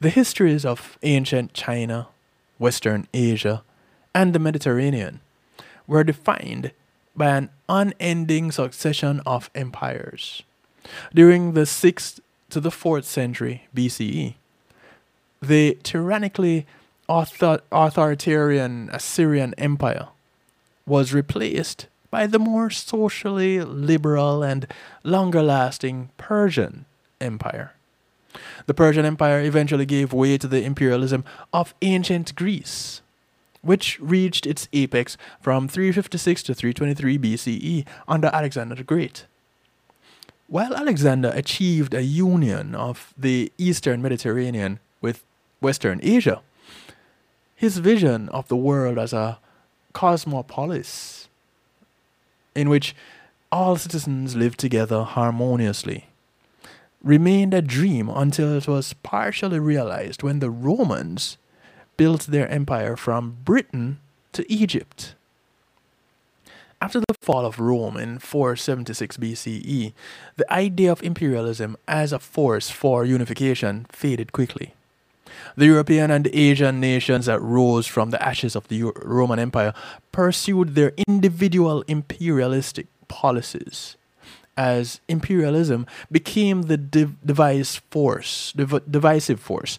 [0.00, 2.08] The histories of ancient China,
[2.58, 3.62] Western Asia,
[4.14, 5.20] and the Mediterranean
[5.86, 6.72] were defined
[7.14, 10.42] by an unending succession of empires.
[11.14, 14.34] During the 6th to the 4th century BCE,
[15.42, 16.66] the tyrannically
[17.06, 20.08] author- authoritarian Assyrian Empire
[20.86, 24.66] was replaced by the more socially liberal and
[25.04, 26.86] longer lasting Persian
[27.22, 27.72] Empire.
[28.66, 33.02] The Persian Empire eventually gave way to the imperialism of ancient Greece,
[33.60, 39.26] which reached its apex from 356 to 323 BCE under Alexander the Great.
[40.48, 45.22] While Alexander achieved a union of the eastern Mediterranean with
[45.60, 46.42] Western Asia,
[47.54, 49.38] his vision of the world as a
[49.92, 51.28] cosmopolis
[52.54, 52.94] in which
[53.50, 56.06] all citizens lived together harmoniously
[57.02, 61.36] remained a dream until it was partially realized when the Romans
[61.96, 63.98] built their empire from Britain
[64.32, 65.14] to Egypt.
[66.80, 69.92] After the fall of Rome in 476 BCE,
[70.36, 74.74] the idea of imperialism as a force for unification faded quickly.
[75.56, 79.74] The European and Asian nations that rose from the ashes of the Roman Empire
[80.10, 83.96] pursued their individual imperialistic policies
[84.56, 89.78] as imperialism became the div- device force, div- divisive force,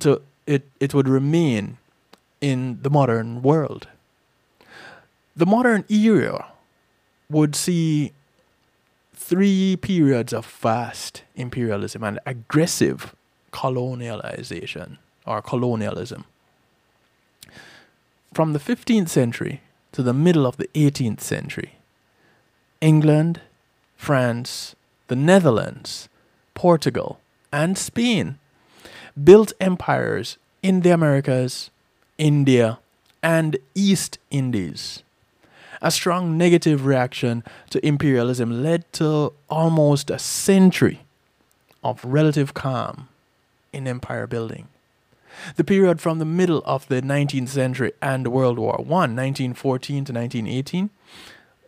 [0.00, 1.78] So it, it would remain
[2.40, 3.88] in the modern world.
[5.34, 6.52] The modern era
[7.28, 8.12] would see
[9.14, 13.14] three periods of vast imperialism and aggressive
[13.52, 16.24] colonialization or colonialism.
[18.32, 19.62] From the 15th century
[19.92, 21.76] to the middle of the 18th century,
[22.80, 23.40] England,
[23.96, 24.76] France,
[25.08, 26.08] the Netherlands,
[26.54, 27.20] Portugal,
[27.52, 28.38] and Spain
[29.22, 31.70] built empires in the Americas,
[32.18, 32.78] India,
[33.22, 35.02] and East Indies.
[35.82, 41.00] A strong negative reaction to imperialism led to almost a century
[41.84, 43.08] of relative calm
[43.72, 44.68] in empire building.
[45.56, 50.12] The period from the middle of the 19th century and World War I, 1914 to
[50.12, 50.90] 1918,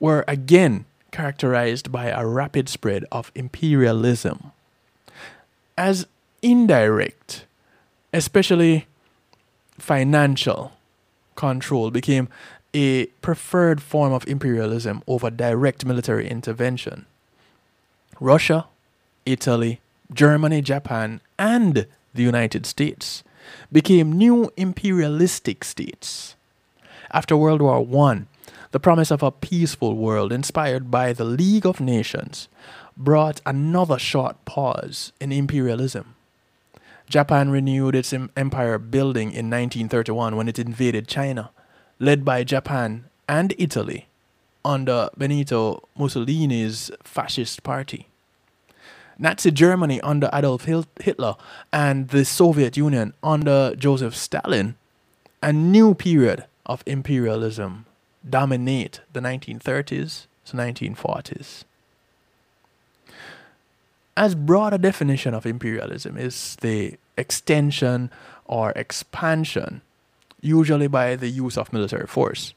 [0.00, 4.52] were again characterized by a rapid spread of imperialism.
[5.76, 6.06] As
[6.42, 7.46] indirect,
[8.12, 8.86] especially
[9.78, 10.72] financial
[11.34, 12.28] control, became
[12.74, 17.06] a preferred form of imperialism over direct military intervention.
[18.20, 18.66] Russia,
[19.24, 19.80] Italy,
[20.12, 23.22] Germany, Japan, and the United States
[23.72, 26.34] became new imperialistic states.
[27.10, 28.24] After World War I,
[28.70, 32.48] the promise of a peaceful world inspired by the League of Nations
[32.96, 36.14] brought another short pause in imperialism.
[37.08, 41.50] Japan renewed its empire building in 1931 when it invaded China,
[41.98, 44.08] led by Japan and Italy
[44.64, 48.08] under Benito Mussolini's fascist party.
[49.18, 50.66] Nazi Germany under Adolf
[51.00, 51.36] Hitler
[51.72, 54.76] and the Soviet Union under Joseph Stalin,
[55.42, 57.86] a new period of imperialism
[58.30, 61.64] dominate the 1930s to 1940s.
[64.16, 68.10] As broader definition of imperialism is the extension
[68.46, 69.80] or expansion,
[70.40, 72.54] usually by the use of military force,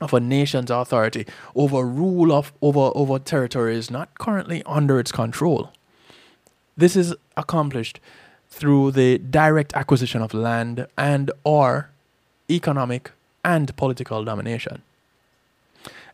[0.00, 5.72] of a nation's authority over rule of over over territories not currently under its control.
[6.76, 8.00] This is accomplished
[8.50, 11.90] through the direct acquisition of land and or
[12.50, 13.12] economic
[13.46, 14.82] and political domination.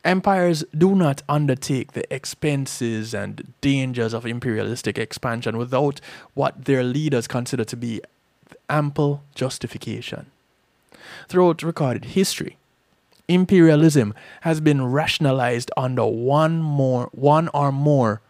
[0.04, 6.00] Empires do not undertake the expenses and dangers of imperialistic expansion without
[6.34, 8.02] what their leaders consider to be
[8.68, 10.26] ample justification.
[11.28, 12.58] Throughout recorded history,
[13.28, 14.12] imperialism
[14.42, 18.20] has been rationalized under one more one or more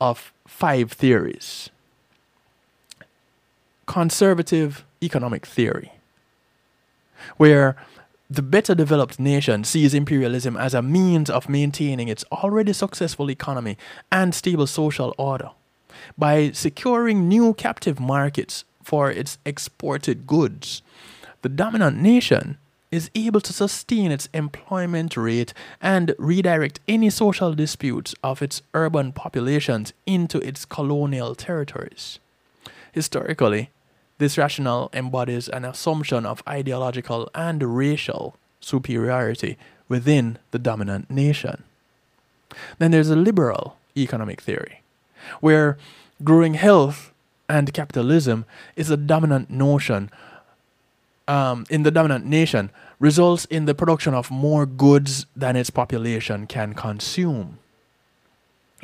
[0.00, 1.70] of five theories.
[3.86, 5.92] Conservative economic theory,
[7.36, 7.76] where
[8.34, 13.76] the better developed nation sees imperialism as a means of maintaining its already successful economy
[14.10, 15.50] and stable social order.
[16.18, 20.82] By securing new captive markets for its exported goods,
[21.42, 22.58] the dominant nation
[22.90, 29.12] is able to sustain its employment rate and redirect any social disputes of its urban
[29.12, 32.18] populations into its colonial territories.
[32.92, 33.70] Historically,
[34.18, 39.58] this rationale embodies an assumption of ideological and racial superiority
[39.88, 41.64] within the dominant nation.
[42.78, 44.82] Then there's a liberal economic theory,
[45.40, 45.78] where
[46.22, 47.12] growing health
[47.48, 48.44] and capitalism
[48.76, 50.10] is a dominant notion
[51.26, 56.46] um, in the dominant nation results in the production of more goods than its population
[56.46, 57.58] can consume.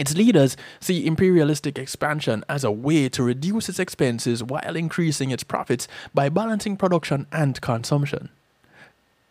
[0.00, 5.44] Its leaders see imperialistic expansion as a way to reduce its expenses while increasing its
[5.44, 8.30] profits by balancing production and consumption.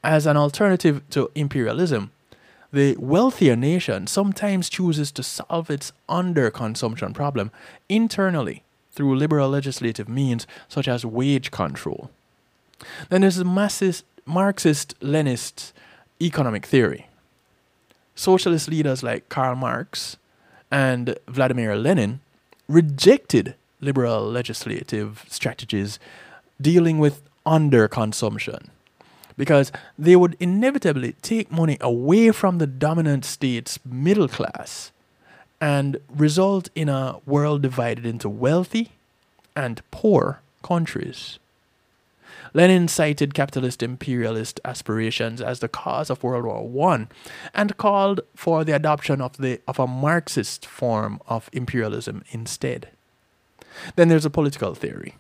[0.04, 2.12] As an alternative to imperialism,
[2.72, 7.50] the wealthier nation sometimes chooses to solve its underconsumption problem
[7.90, 8.62] internally
[8.92, 12.12] through liberal legislative means such as wage control.
[13.10, 15.72] Then there's the Marxist Leninist
[16.22, 17.08] economic theory.
[18.14, 20.18] Socialist leaders like Karl Marx
[20.72, 22.20] and Vladimir Lenin
[22.68, 26.00] rejected liberal legislative strategies
[26.62, 28.68] dealing with underconsumption
[29.38, 34.92] because they would inevitably take money away from the dominant state's middle class
[35.62, 38.92] and result in a world divided into wealthy
[39.56, 41.40] and poor countries.
[42.54, 47.08] Lenin cited capitalist imperialist aspirations as the cause of World War I
[47.54, 52.90] and called for the adoption of, the, of a Marxist form of imperialism instead.
[53.96, 55.16] Then there's a political theory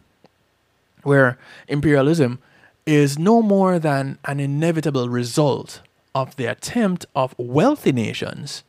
[1.03, 2.39] where imperialism
[2.85, 5.81] is no more than an inevitable result
[6.15, 8.63] of the attempt of wealthy nations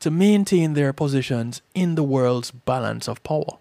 [0.00, 3.58] to maintain their positions in the world's balance of power.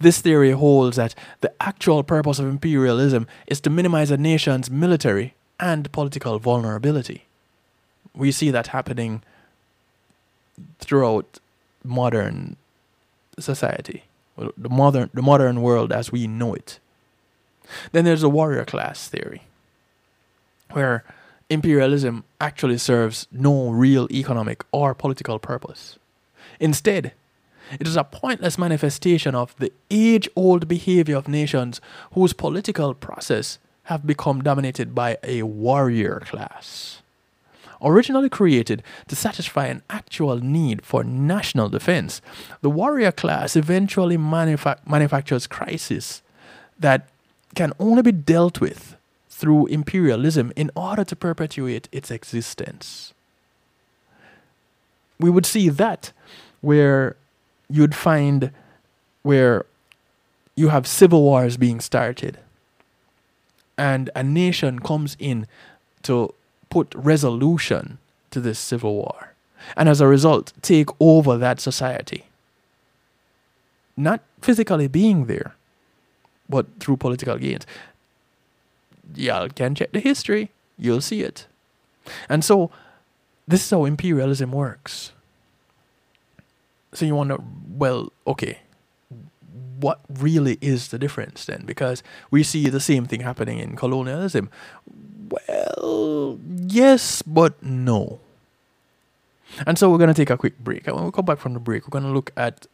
[0.00, 5.34] This theory holds that the actual purpose of imperialism is to minimize a nation's military
[5.60, 7.26] and political vulnerability.
[8.14, 9.22] We see that happening
[10.78, 11.38] throughout
[11.84, 12.56] modern
[13.38, 14.04] society,
[14.36, 16.78] the modern, the modern world as we know it.
[17.92, 19.42] Then there's the warrior class theory,
[20.70, 21.04] where
[21.50, 25.98] imperialism actually serves no real economic or political purpose.
[26.58, 27.12] Instead,
[27.78, 31.80] it is a pointless manifestation of the age old behavior of nations
[32.12, 37.02] whose political process have become dominated by a warrior class.
[37.82, 42.20] Originally created to satisfy an actual need for national defense,
[42.60, 46.22] the warrior class eventually manufa- manufactures crises
[46.78, 47.08] that
[47.54, 48.96] can only be dealt with
[49.28, 53.14] through imperialism in order to perpetuate its existence.
[55.18, 56.12] We would see that
[56.60, 57.16] where
[57.70, 58.50] you'd find
[59.22, 59.64] where
[60.56, 62.38] you have civil wars being started
[63.78, 65.46] and a nation comes in
[66.02, 66.34] to
[66.68, 67.98] put resolution
[68.30, 69.32] to this civil war.
[69.76, 72.24] And as a result take over that society.
[73.96, 75.54] Not physically being there
[76.48, 77.64] but through political gains.
[79.14, 80.50] Y'all can check the history.
[80.76, 81.46] You'll see it.
[82.28, 82.70] And so
[83.46, 85.12] this is how imperialism works
[86.92, 87.38] so you wonder,
[87.68, 88.58] well, okay,
[89.78, 91.64] what really is the difference then?
[91.64, 94.50] Because we see the same thing happening in colonialism.
[95.30, 98.20] Well, yes, but no.
[99.66, 100.86] And so we're going to take a quick break.
[100.86, 102.66] And when we come back from the break, we're going to look at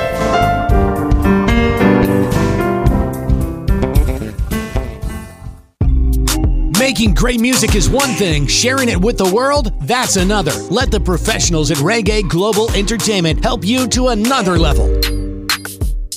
[6.78, 10.52] Making great music is one thing, sharing it with the world, that's another.
[10.70, 15.15] Let the professionals at Reggae Global Entertainment help you to another level.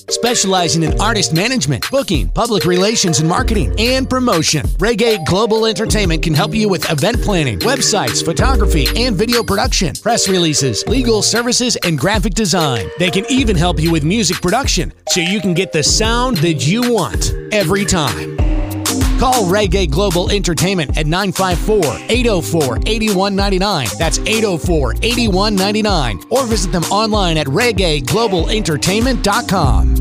[0.09, 6.33] Specializing in artist management, booking, public relations and marketing, and promotion, Reggae Global Entertainment can
[6.33, 11.99] help you with event planning, websites, photography, and video production, press releases, legal services, and
[11.99, 12.87] graphic design.
[12.97, 16.65] They can even help you with music production so you can get the sound that
[16.67, 18.35] you want every time.
[19.19, 23.87] Call Reggae Global Entertainment at 954 804 8199.
[23.97, 26.21] That's 804 8199.
[26.29, 29.98] Or visit them online at reggaeglobalentertainment.com.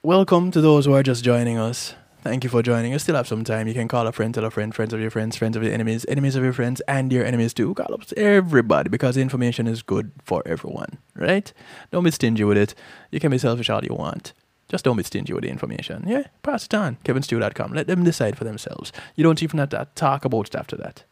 [0.03, 1.95] welcome to those who are just joining us.
[2.23, 3.03] Thank you for joining us.
[3.03, 3.69] Still have some time.
[3.69, 5.71] You can call a friend, tell a friend, friends of your friends, friends of your
[5.71, 7.73] enemies, enemies of your friends, and your enemies too.
[7.73, 11.53] Call up everybody because information is good for everyone, right?
[11.91, 12.75] Don't be stingy with it.
[13.11, 14.33] You can be selfish all you want.
[14.67, 16.03] Just don't be stingy with the information.
[16.05, 16.97] Yeah, pass it on.
[17.05, 17.71] KevinStew.com.
[17.71, 18.91] Let them decide for themselves.
[19.15, 21.03] You don't even have to talk about it after that.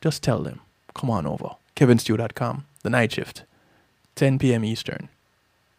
[0.00, 0.60] Just tell them.
[0.94, 1.56] Come on over.
[1.74, 2.66] KevinStew.com.
[2.82, 3.42] The night shift.
[4.14, 4.64] 10 p.m.
[4.64, 5.08] Eastern.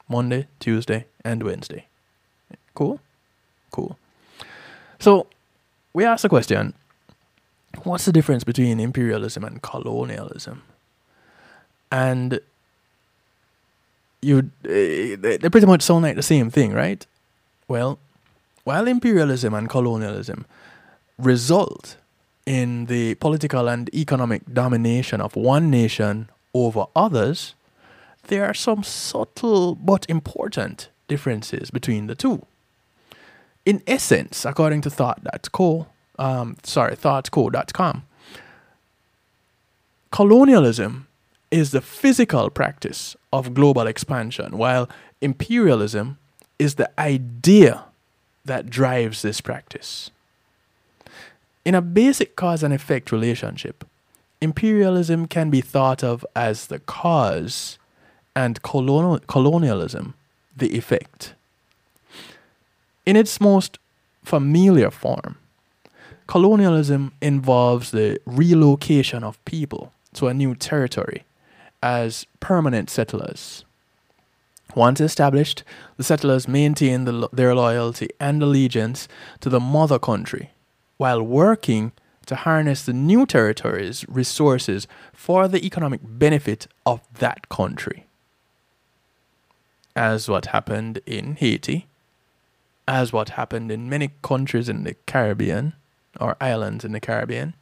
[0.09, 1.88] Monday, Tuesday, and Wednesday.
[2.79, 2.97] Cool?
[3.71, 3.97] Cool.
[4.99, 5.27] So,
[5.91, 6.73] we asked the question
[7.83, 10.61] what's the difference between imperialism and colonialism?
[11.91, 12.39] And
[14.21, 17.05] you, eh, they they pretty much sound like the same thing, right?
[17.67, 17.99] Well,
[18.63, 20.45] while imperialism and colonialism
[21.17, 21.97] result
[22.45, 27.55] in the political and economic domination of one nation over others,
[28.27, 32.45] there are some subtle but important differences between the two.
[33.65, 35.87] In essence, according to thought.co,
[36.17, 38.03] um, sorry, thoughtco.com,
[40.11, 41.07] colonialism
[41.51, 44.89] is the physical practice of global expansion, while
[45.21, 46.17] imperialism
[46.57, 47.85] is the idea
[48.45, 50.11] that drives this practice.
[51.65, 53.85] In a basic cause and effect relationship,
[54.41, 57.77] imperialism can be thought of as the cause
[58.35, 60.13] and colonial, colonialism
[60.55, 61.33] the effect.
[63.09, 63.79] In its most
[64.23, 65.39] familiar form,
[66.27, 71.23] colonialism involves the relocation of people to a new territory
[71.81, 73.65] as permanent settlers.
[74.75, 75.63] Once established,
[75.97, 79.07] the settlers maintain the, their loyalty and allegiance
[79.39, 80.51] to the mother country
[80.97, 81.91] while working
[82.27, 88.05] to harness the new territory's resources for the economic benefit of that country.
[89.95, 91.87] As what happened in Haiti,
[92.89, 95.73] as what happened in many countries in the Caribbean
[96.19, 97.53] or islands in the Caribbean,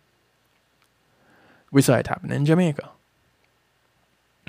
[1.70, 2.90] we saw it happen in Jamaica.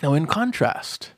[0.02, 1.10] Now, in contrast,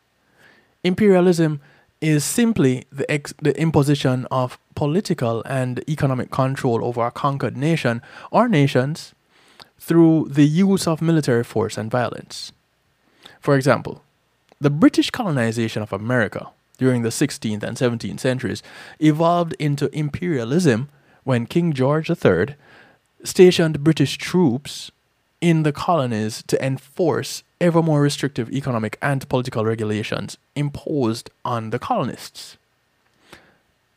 [0.83, 1.61] imperialism
[2.01, 8.01] is simply the, ex- the imposition of political and economic control over a conquered nation
[8.31, 9.15] or nations
[9.79, 12.53] through the use of military force and violence.
[13.41, 14.03] For example,
[14.59, 16.49] the British colonization of America
[16.81, 18.63] during the 16th and 17th centuries
[18.99, 20.89] evolved into imperialism
[21.25, 22.57] when King George III
[23.23, 24.91] stationed British troops
[25.43, 31.79] in the colonies to enforce ever more restrictive economic and political regulations imposed on the
[31.79, 32.57] colonists.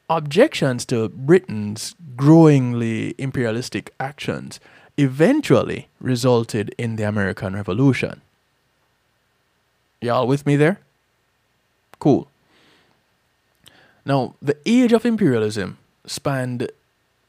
[0.10, 4.60] Objections to Britain's growingly imperialistic actions
[4.98, 8.20] eventually resulted in the American Revolution.
[10.02, 10.80] Y'all with me there?
[12.00, 12.28] Cool.
[14.06, 16.70] Now, the age of imperialism spanned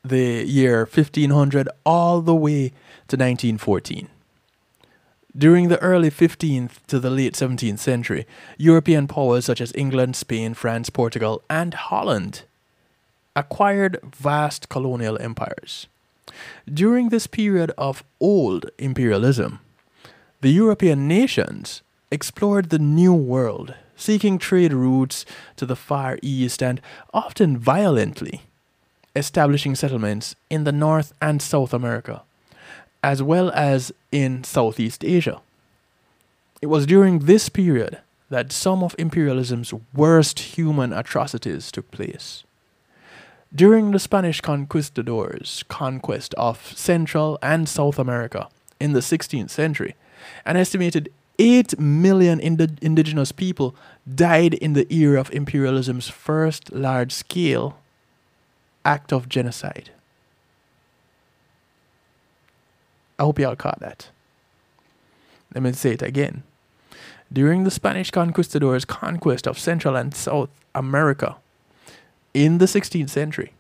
[0.05, 2.69] the year 1500 all the way
[3.09, 4.09] to 1914.
[5.37, 10.55] During the early 15th to the late 17th century, European powers such as England, Spain,
[10.55, 12.43] France, Portugal, and Holland
[13.35, 15.89] acquired vast colonial empires.
[16.73, 19.59] During this period of old imperialism,
[20.41, 25.25] the European nations explored the New World, seeking trade routes
[25.57, 26.81] to the Far East and
[27.13, 28.43] often violently
[29.17, 32.23] establishing settlements in the North and South America
[33.05, 35.43] as well as in Southeast Asia.
[36.63, 37.99] It was during this period
[38.31, 42.45] that some of imperialism's worst human atrocities took place.
[43.55, 48.49] During the Spanish conquistadors' conquest of Central and South America
[48.81, 49.97] in the 16th century,
[50.47, 53.75] an estimated 8 million ind- indigenous people
[54.13, 57.77] died in the era of imperialism's first large scale
[58.85, 59.91] act of genocide.
[63.19, 64.11] I hope y'all caught that.
[65.55, 66.43] Let me say it again.
[67.33, 71.37] During the Spanish conquistadors' conquest of Central and South America
[72.33, 73.53] in the 16th century,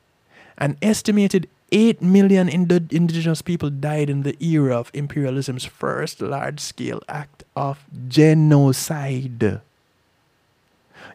[0.58, 6.60] an estimated 8 million ind- indigenous people died in the era of imperialism's first large
[6.60, 9.60] scale act of genocide.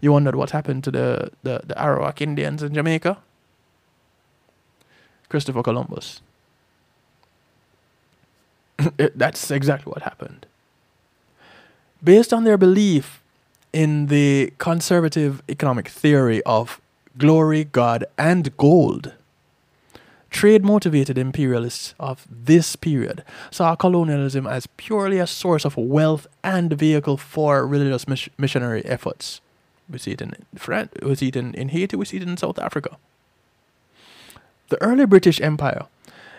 [0.02, 3.18] You wondered what happened to the, the, the Arawak Indians in Jamaica?
[5.28, 6.22] Christopher Columbus.
[9.16, 10.46] That's exactly what happened.
[12.04, 13.22] Based on their belief
[13.74, 16.82] in the conservative economic theory of
[17.18, 19.14] glory, God, and gold,
[20.30, 26.74] trade motivated imperialists of this period saw colonialism as purely a source of wealth and
[26.74, 29.42] vehicle for religious mis- missionary efforts.
[29.90, 32.38] We see it in France, we see it in, in Haiti, we see it in
[32.38, 32.98] South Africa.
[34.70, 35.88] The early British Empire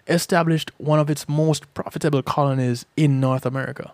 [0.06, 3.92] established one of its most profitable colonies in North America.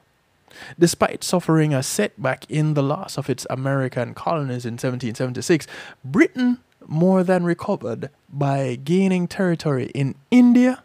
[0.79, 5.67] Despite suffering a setback in the loss of its American colonies in 1776,
[6.05, 10.83] Britain more than recovered by gaining territory in India,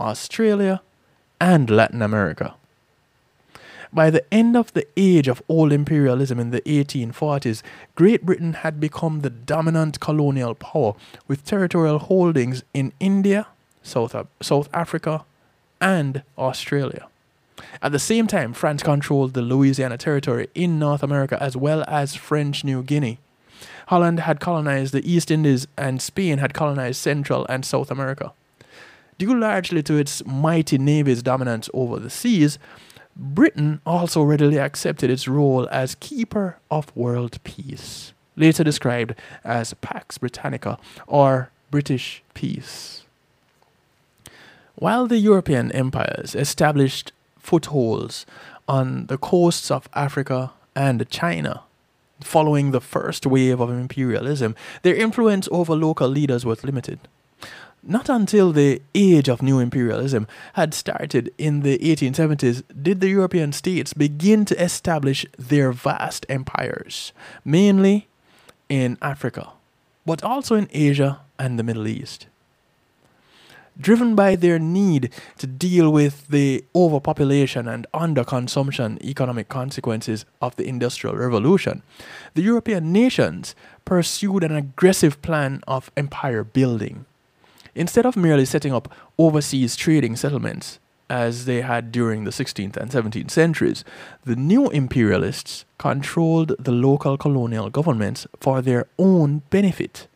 [0.00, 0.80] Australia,
[1.40, 2.54] and Latin America.
[3.92, 7.62] By the end of the age of old imperialism in the 1840s,
[7.94, 10.94] Great Britain had become the dominant colonial power
[11.28, 13.46] with territorial holdings in India,
[13.82, 15.24] South, South Africa,
[15.80, 17.06] and Australia.
[17.80, 22.14] At the same time, France controlled the Louisiana Territory in North America as well as
[22.14, 23.18] French New Guinea.
[23.86, 28.32] Holland had colonized the East Indies, and Spain had colonized Central and South America.
[29.18, 32.58] Due largely to its mighty navy's dominance over the seas,
[33.16, 40.18] Britain also readily accepted its role as keeper of world peace, later described as Pax
[40.18, 43.04] Britannica or British peace.
[44.74, 48.26] While the European empires established footholds
[48.68, 51.62] on the coasts of Africa and China,
[52.20, 56.98] following the first wave of imperialism, their influence over local leaders was limited.
[57.82, 63.52] Not until the age of new imperialism had started in the 1870s did the European
[63.52, 67.12] states begin to establish their vast empires,
[67.44, 68.08] mainly
[68.68, 69.52] in Africa,
[70.04, 72.26] but also in Asia and the Middle East.
[73.78, 80.66] Driven by their need to deal with the overpopulation and underconsumption economic consequences of the
[80.66, 81.82] Industrial Revolution,
[82.34, 83.54] the European nations
[83.84, 87.04] pursued an aggressive plan of empire building.
[87.74, 90.78] Instead of merely setting up overseas trading settlements,
[91.10, 93.84] as they had during the 16th and 17th centuries,
[94.24, 100.08] the new imperialists controlled the local colonial governments for their own benefit.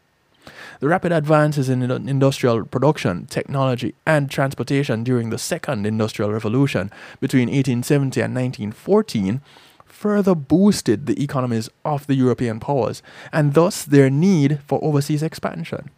[0.81, 6.91] The rapid advances in in- industrial production, technology, and transportation during the Second Industrial Revolution
[7.21, 9.41] between 1870 and 1914
[9.87, 13.03] further boosted the economies of the European powers
[13.33, 15.91] and thus their need for overseas expansion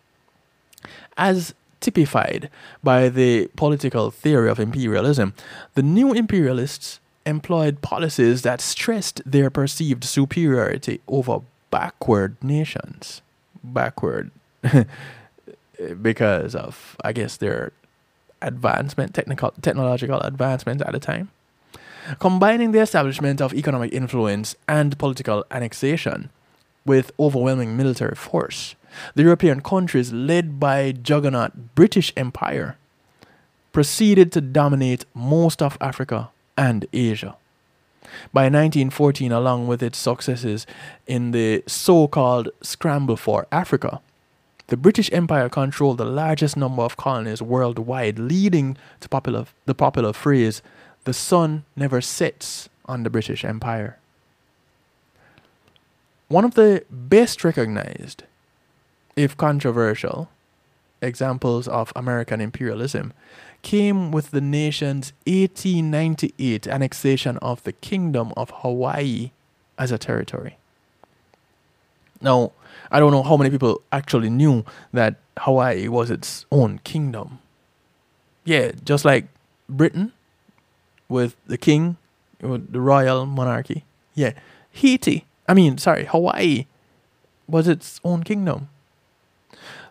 [1.16, 2.48] as typified
[2.82, 5.34] by the political theory of imperialism,
[5.74, 13.22] the new imperialists employed policies that stressed their perceived superiority over backward nations.
[13.62, 14.30] Backward.
[16.02, 17.72] because of, I guess, their
[18.40, 21.30] advancement, technical, technological advancement at the time.
[22.18, 26.30] Combining the establishment of economic influence and political annexation
[26.84, 28.74] with overwhelming military force,
[29.14, 32.76] the European countries led by juggernaut British Empire
[33.72, 37.36] proceeded to dominate most of Africa and Asia.
[38.32, 40.66] By 1914, along with its successes
[41.06, 44.00] in the so called Scramble for Africa,
[44.72, 50.14] the British Empire controlled the largest number of colonies worldwide, leading to popular, the popular
[50.14, 50.62] phrase,
[51.04, 53.98] the sun never sets on the British Empire.
[56.28, 58.22] One of the best recognized,
[59.14, 60.30] if controversial,
[61.02, 63.12] examples of American imperialism
[63.60, 69.32] came with the nation's 1898 annexation of the Kingdom of Hawaii
[69.76, 70.56] as a territory.
[72.22, 72.52] Now,
[72.92, 77.38] I don't know how many people actually knew that Hawaii was its own kingdom.
[78.44, 79.26] Yeah, just like
[79.68, 80.12] Britain
[81.08, 81.96] with the king,
[82.40, 83.84] with the royal monarchy.
[84.14, 84.32] Yeah,
[84.70, 86.66] Haiti, I mean, sorry, Hawaii
[87.48, 88.68] was its own kingdom.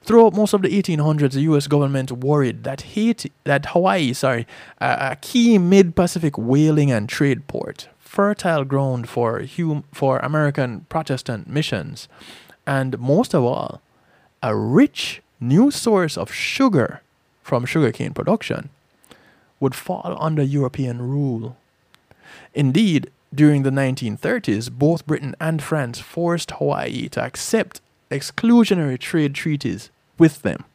[0.03, 1.67] Throughout most of the 1800s, the U.S.
[1.67, 4.47] government worried that Haiti, that Hawaii, sorry,
[4.79, 12.07] a, key mid-Pacific whaling and trade port, fertile ground for hum, for American Protestant missions,
[12.65, 13.81] and most of all,
[14.43, 17.01] a rich new source of sugar
[17.43, 18.69] from sugarcane production,
[19.59, 21.57] would fall under European rule.
[22.53, 29.89] Indeed, during the 1930s, both Britain and France forced Hawaii to accept exclusionary trade treaties
[30.17, 30.65] with them.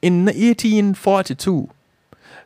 [0.00, 1.70] In 1842,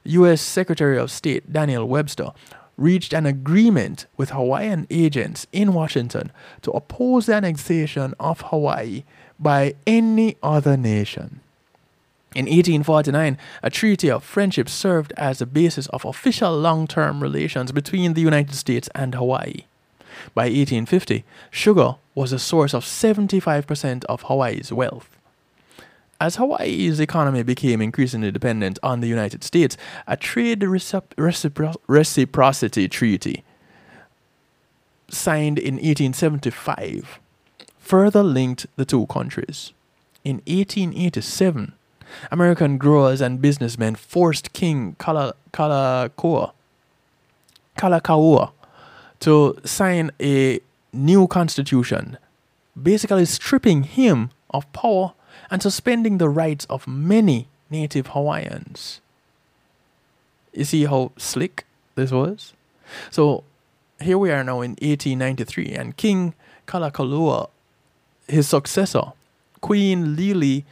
[0.05, 0.40] U.S.
[0.40, 2.30] Secretary of State Daniel Webster
[2.76, 9.04] reached an agreement with Hawaiian agents in Washington to oppose the annexation of Hawaii
[9.38, 11.40] by any other nation.
[12.34, 17.72] In 1849, a treaty of friendship served as the basis of official long term relations
[17.72, 19.64] between the United States and Hawaii.
[20.34, 25.18] By 1850, sugar was a source of 75% of Hawaii's wealth.
[26.22, 32.86] As Hawaii's economy became increasingly dependent on the United States, a trade recipro- recipro- reciprocity
[32.86, 33.42] treaty
[35.08, 37.18] signed in 1875
[37.76, 39.72] further linked the two countries.
[40.22, 41.72] In 1887,
[42.30, 46.52] American growers and businessmen forced King Kala- Kalakaua,
[47.76, 48.52] Kalakaua
[49.18, 50.60] to sign a
[50.92, 52.16] new constitution,
[52.80, 55.14] basically stripping him of power
[55.53, 59.03] and suspending the rights of many native Hawaiians.
[60.55, 62.55] You see how slick this was?
[63.11, 63.44] So
[64.00, 66.32] here we are now in 1893, and King
[66.66, 67.50] Kalakaua,
[68.26, 69.12] his successor,
[69.61, 70.64] Queen Lili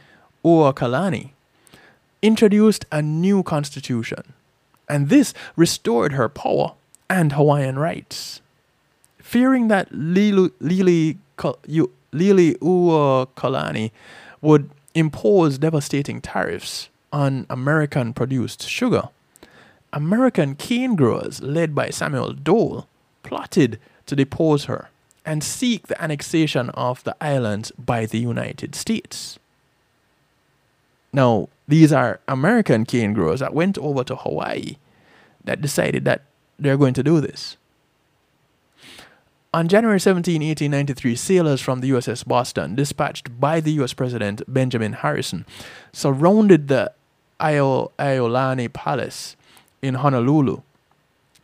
[0.43, 1.29] Uokalani,
[2.23, 4.33] introduced a new constitution,
[4.89, 6.73] and this restored her power
[7.07, 8.41] and Hawaiian rights.
[9.19, 13.91] Fearing that Lili, Lili, Liliuokalani
[14.41, 19.09] would impose devastating tariffs on American produced sugar,
[19.93, 22.87] American cane growers, led by Samuel Dole,
[23.23, 24.89] plotted to depose her
[25.25, 29.37] and seek the annexation of the islands by the United States.
[31.13, 34.77] Now, these are American cane growers that went over to Hawaii
[35.43, 36.23] that decided that
[36.57, 37.57] they're going to do this.
[39.53, 44.93] On January 17, 1893, sailors from the USS Boston, dispatched by the US President Benjamin
[44.93, 45.45] Harrison,
[45.91, 46.93] surrounded the
[47.41, 49.35] Io- Iolani Palace
[49.81, 50.61] in Honolulu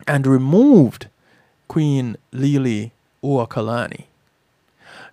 [0.08, 1.08] and removed
[1.68, 4.06] Queen Lili Uokalani.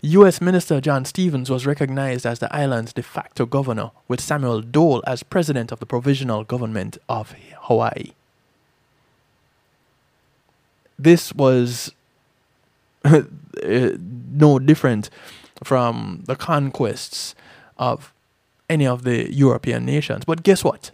[0.03, 0.41] U.S.
[0.41, 5.25] Minister John Stevens was recognized as the island's de facto governor, with Samuel Dole as
[5.25, 8.13] president of the provisional government of Hawaii.
[10.97, 11.91] This was
[13.65, 15.11] no different
[15.63, 17.35] from the conquests
[17.79, 18.13] of
[18.69, 20.25] any of the European nations.
[20.25, 20.91] But guess what?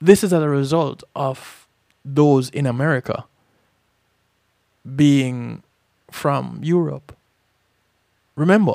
[0.00, 1.66] This is as a result of
[2.04, 3.24] those in America
[4.96, 5.62] being
[6.10, 7.16] from Europe.
[8.36, 8.74] Remember,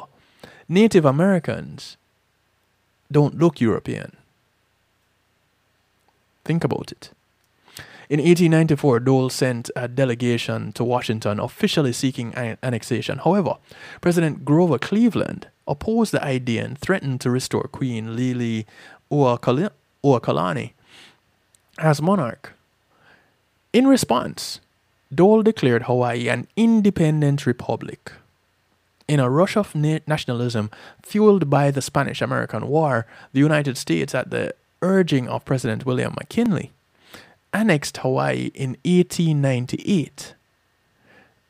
[0.68, 1.98] Native Americans
[3.12, 4.16] don't look European.
[6.46, 7.12] Think about it.
[8.10, 13.20] In 1894, Dole sent a delegation to Washington officially seeking an- annexation.
[13.20, 13.58] However,
[14.02, 18.66] President Grover Cleveland opposed the idea and threatened to restore Queen Lili
[19.12, 19.70] Uokali-
[21.78, 22.54] as monarch.
[23.74, 24.60] In response,
[25.14, 28.12] Dole declared Hawaii an independent republic.
[29.08, 30.72] In a rush of na- nationalism
[31.04, 36.14] fueled by the Spanish American War, the United States, at the urging of President William
[36.18, 36.72] McKinley,
[37.54, 40.36] annexed Hawaii in 1898.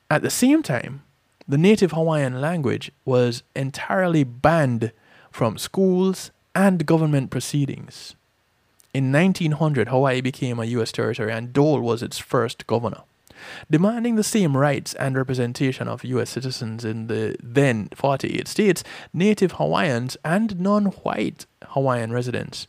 [0.10, 1.04] At the same time,
[1.48, 4.92] the native Hawaiian language was entirely banned
[5.32, 8.16] from schools and government proceedings.
[8.94, 10.92] In 1900, Hawaii became a U.S.
[10.92, 13.02] territory and Dole was its first governor.
[13.70, 16.30] Demanding the same rights and representation of U.S.
[16.30, 18.84] citizens in the then 48 states,
[19.14, 22.68] native Hawaiians and non white Hawaiian residents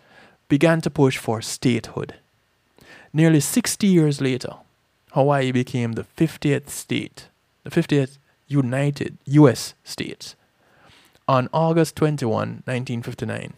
[0.48, 2.14] began to push for statehood.
[3.12, 4.54] Nearly 60 years later,
[5.12, 7.28] Hawaii became the 50th state,
[7.64, 9.74] the 50th United U.S.
[9.82, 10.36] state,
[11.26, 13.52] on August 21, 1959.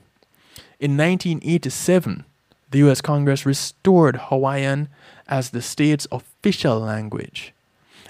[0.80, 2.24] In 1987,
[2.70, 3.02] the U.S.
[3.02, 4.88] Congress restored Hawaiian
[5.28, 7.52] as the state's official language.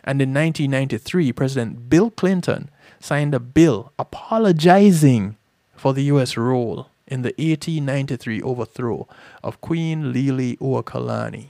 [0.05, 2.71] And in 1993, President Bill Clinton
[3.01, 5.37] signed a bill apologizing
[5.75, 6.37] for the U.S.
[6.37, 9.07] role in the 1893 overthrow
[9.45, 11.49] of Queen Liliuokalani.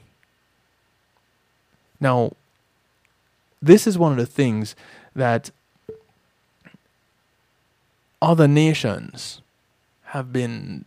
[2.01, 2.33] Now,
[3.63, 4.75] this is one of the things
[5.15, 5.53] that
[8.21, 9.41] other nations
[10.07, 10.85] have been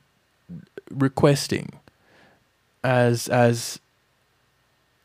[0.91, 1.79] requesting
[2.83, 3.79] as as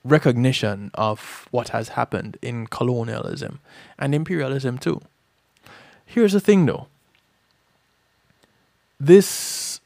[0.04, 3.60] recognition of what has happened in colonialism
[4.00, 5.00] and imperialism too.
[6.04, 6.88] Here's the thing though.
[9.00, 9.80] This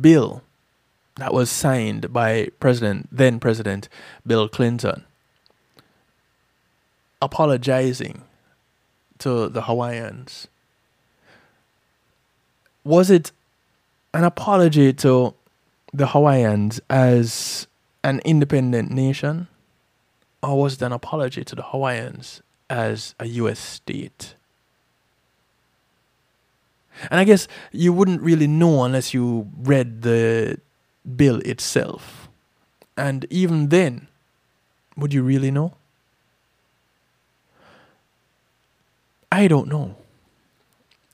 [0.00, 0.42] bill
[1.16, 3.88] that was signed by President then President
[4.26, 5.04] Bill Clinton
[7.20, 8.22] apologizing
[9.18, 10.46] to the Hawaiians
[12.84, 13.32] was it
[14.14, 15.34] an apology to
[15.92, 17.66] the Hawaiians as
[18.02, 19.48] an independent nation,
[20.42, 22.40] or was it an apology to the Hawaiians
[22.70, 23.58] as a U.S.
[23.58, 24.34] state?
[27.10, 30.58] And I guess you wouldn't really know unless you read the
[31.16, 32.28] bill itself.
[32.96, 34.08] And even then,
[34.96, 35.74] would you really know?
[39.30, 39.94] I don't know.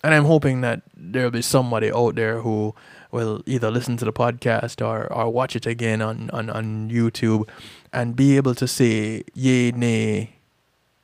[0.02, 2.74] And I'm hoping that there'll be somebody out there who
[3.10, 7.48] will either listen to the podcast or, or watch it again on, on, on YouTube
[7.92, 10.36] and be able to say yay, nay,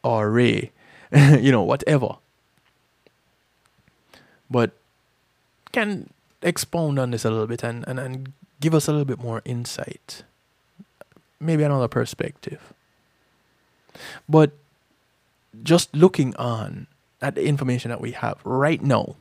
[0.03, 0.73] or ray,
[1.13, 2.17] you know, whatever.
[4.51, 4.73] But
[5.73, 6.11] can
[6.43, 9.43] expound on this a little bit and, and, and give us a little bit more
[9.45, 10.25] insight.
[11.39, 12.73] Maybe another perspective.
[14.29, 14.53] But
[15.63, 16.87] just looking on
[17.23, 19.17] at the information that we have right now,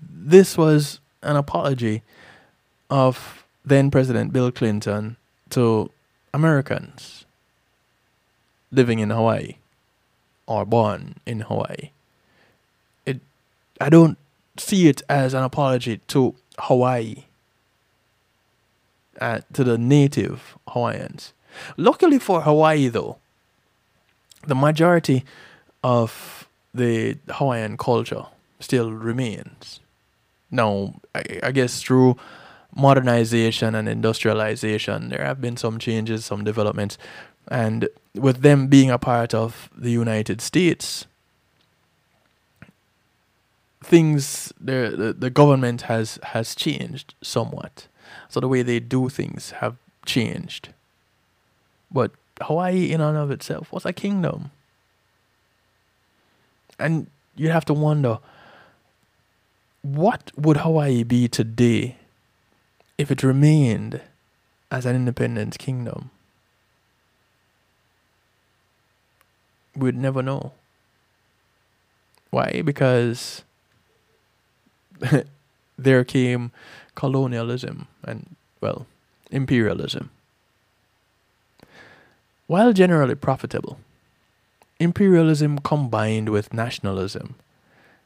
[0.00, 2.02] this was an apology
[2.90, 5.16] of then President Bill Clinton
[5.50, 5.90] to
[6.32, 7.24] Americans
[8.70, 9.56] living in Hawaii
[10.46, 11.90] or born in Hawaii.
[13.80, 14.18] I don't
[14.56, 17.24] see it as an apology to Hawaii,
[19.20, 21.32] uh, to the native Hawaiians.
[21.76, 23.18] Luckily for Hawaii, though,
[24.46, 25.24] the majority
[25.82, 28.26] of the Hawaiian culture
[28.60, 29.80] still remains.
[30.50, 32.16] Now, I, I guess through
[32.74, 36.98] modernization and industrialization, there have been some changes, some developments,
[37.48, 41.06] and with them being a part of the United States,
[43.88, 47.88] things the, the the government has has changed somewhat.
[48.28, 50.70] So the way they do things have changed.
[51.90, 52.12] But
[52.42, 54.50] Hawaii, in and of itself, was a kingdom.
[56.78, 58.18] And you have to wonder
[59.82, 61.96] what would Hawaii be today
[62.98, 64.00] if it remained
[64.70, 66.10] as an independent kingdom?
[69.74, 70.52] We'd never know.
[72.30, 72.62] Why?
[72.62, 73.44] Because
[75.78, 76.50] there came
[76.94, 78.86] colonialism and, well,
[79.30, 80.10] imperialism.
[82.46, 83.78] While generally profitable,
[84.80, 87.34] imperialism combined with nationalism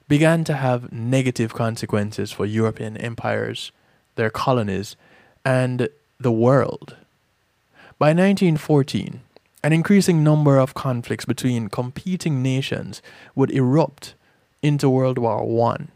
[0.08, 3.72] began to have negative consequences for European empires,
[4.16, 4.96] their colonies,
[5.44, 5.88] and
[6.18, 6.96] the world.
[7.98, 9.20] By 1914,
[9.64, 13.00] an increasing number of conflicts between competing nations
[13.34, 14.14] would erupt
[14.60, 15.40] into World War
[15.70, 15.86] I.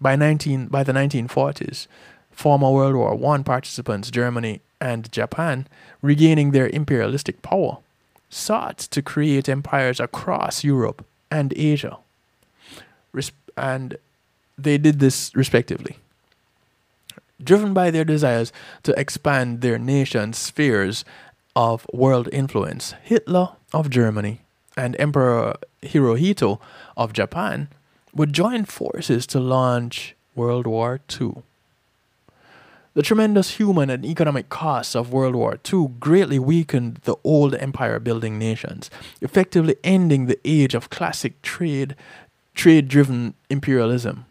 [0.00, 1.86] By, 19, by the 1940s,
[2.30, 5.66] former World War I participants, Germany and Japan,
[6.02, 7.78] regaining their imperialistic power,
[8.30, 11.98] sought to create empires across Europe and Asia.
[13.12, 13.96] Res- and
[14.56, 15.96] they did this respectively.
[17.42, 18.52] Driven by their desires
[18.82, 21.04] to expand their nation's spheres
[21.54, 24.42] of world influence, Hitler of Germany
[24.76, 26.60] and Emperor Hirohito
[26.96, 27.68] of Japan
[28.14, 31.42] would join forces to launch World War II.
[32.94, 38.00] The tremendous human and economic costs of World War II greatly weakened the old empire
[38.00, 38.90] building nations,
[39.20, 41.94] effectively ending the age of classic trade
[42.54, 44.26] trade driven imperialism.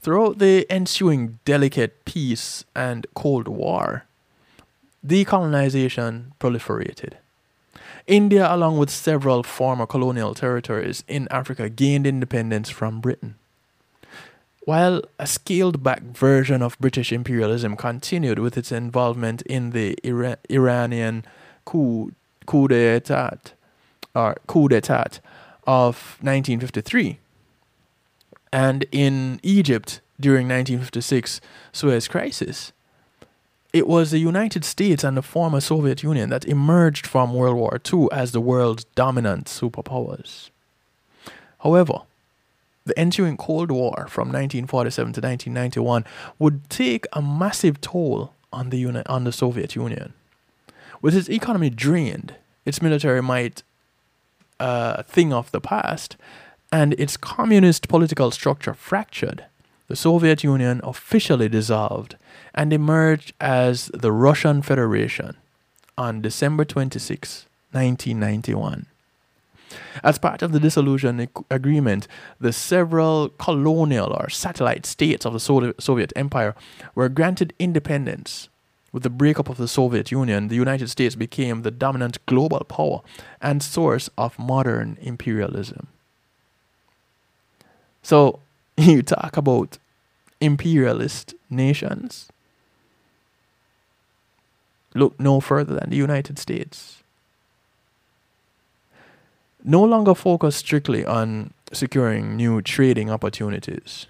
[0.00, 4.04] Throughout the ensuing delicate peace and Cold War,
[5.04, 7.14] decolonization proliferated.
[8.06, 13.34] India, along with several former colonial territories in Africa, gained independence from Britain.
[14.64, 20.38] While a scaled back version of British imperialism continued with its involvement in the Ira-
[20.48, 21.24] Iranian
[21.64, 22.12] coup,
[22.46, 23.52] coup d'etat,
[24.14, 25.20] or coup d'etat
[25.66, 27.18] of 1953,
[28.52, 31.40] and in Egypt during 1956
[31.72, 32.72] Suez Crisis,
[33.76, 37.78] it was the United States and the former Soviet Union that emerged from World War
[37.92, 40.48] II as the world's dominant superpowers.
[41.58, 42.00] However,
[42.86, 46.04] the ensuing Cold War from 1947 to 1991
[46.38, 50.14] would take a massive toll on the, uni- on the Soviet Union.
[51.02, 52.34] With its economy drained,
[52.64, 53.62] its military might
[54.58, 56.16] uh, a thing of the past,
[56.72, 59.44] and its communist political structure fractured,
[59.88, 62.16] the Soviet Union officially dissolved
[62.56, 65.36] and emerged as the Russian Federation
[65.98, 68.86] on December 26, 1991.
[70.02, 72.06] As part of the dissolution agreement,
[72.40, 76.54] the several colonial or satellite states of the Soviet Empire
[76.94, 78.48] were granted independence.
[78.92, 83.02] With the breakup of the Soviet Union, the United States became the dominant global power
[83.42, 85.88] and source of modern imperialism.
[88.02, 88.38] So,
[88.76, 89.78] you talk about
[90.40, 92.28] imperialist nations.
[94.96, 97.02] Look no further than the United States
[99.66, 104.06] no longer focus strictly on securing new trading opportunities.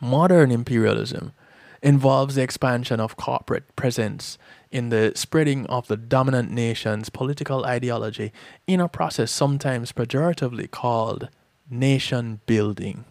[0.00, 1.32] Modern imperialism
[1.80, 4.36] involves the expansion of corporate presence
[4.72, 8.32] in the spreading of the dominant nation's political ideology
[8.66, 11.28] in a process sometimes pejoratively called
[11.70, 13.04] nation building.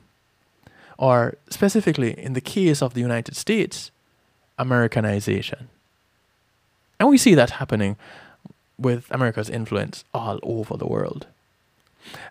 [0.97, 3.89] Or, specifically in the case of the United States,
[4.59, 5.69] Americanization.
[6.99, 7.95] And we see that happening
[8.77, 11.27] with America's influence all over the world.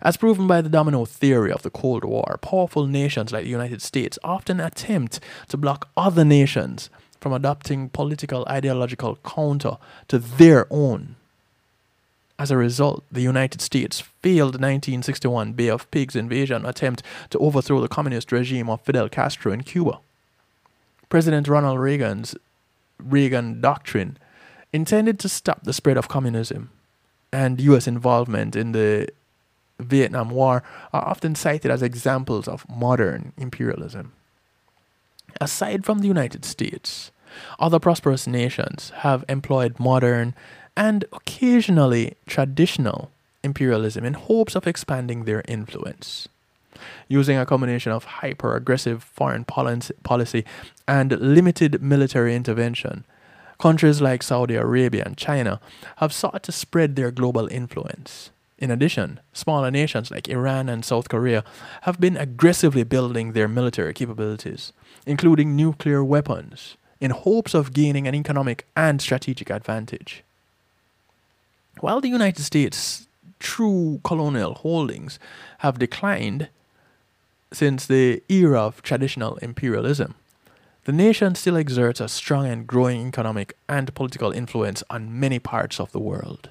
[0.01, 3.81] As proven by the domino theory of the Cold War, powerful nations like the United
[3.81, 5.19] States often attempt
[5.49, 6.89] to block other nations
[7.19, 9.77] from adopting political ideological counter
[10.07, 11.15] to their own.
[12.39, 17.39] As a result, the United States failed the 1961 Bay of Pigs invasion attempt to
[17.39, 19.99] overthrow the communist regime of Fidel Castro in Cuba.
[21.09, 22.35] President Ronald Reagan's
[22.99, 24.17] Reagan Doctrine
[24.77, 26.69] intended to stop the spread of communism,
[27.33, 29.09] and US involvement in the
[29.79, 30.61] Vietnam War
[30.93, 34.13] are often cited as examples of modern imperialism.
[35.41, 37.11] Aside from the United States,
[37.59, 40.35] other prosperous nations have employed modern
[40.75, 43.09] and occasionally traditional
[43.43, 46.29] imperialism in hopes of expanding their influence.
[47.07, 50.43] Using a combination of hyper aggressive foreign policy
[50.87, 53.05] and limited military intervention,
[53.59, 55.59] countries like Saudi Arabia and China
[55.97, 58.29] have sought to spread their global influence.
[58.59, 61.43] In addition, smaller nations like Iran and South Korea
[61.81, 64.73] have been aggressively building their military capabilities,
[65.05, 70.23] including nuclear weapons, in hopes of gaining an economic and strategic advantage.
[71.79, 73.07] While the United States'
[73.39, 75.19] true colonial holdings
[75.59, 76.49] have declined
[77.53, 80.15] since the era of traditional imperialism,
[80.87, 85.81] the nation still exerts a strong and growing economic and political influence on many parts
[85.81, 86.47] of the world.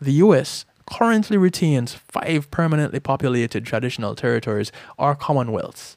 [0.00, 5.96] The US currently retains five permanently populated traditional territories or commonwealths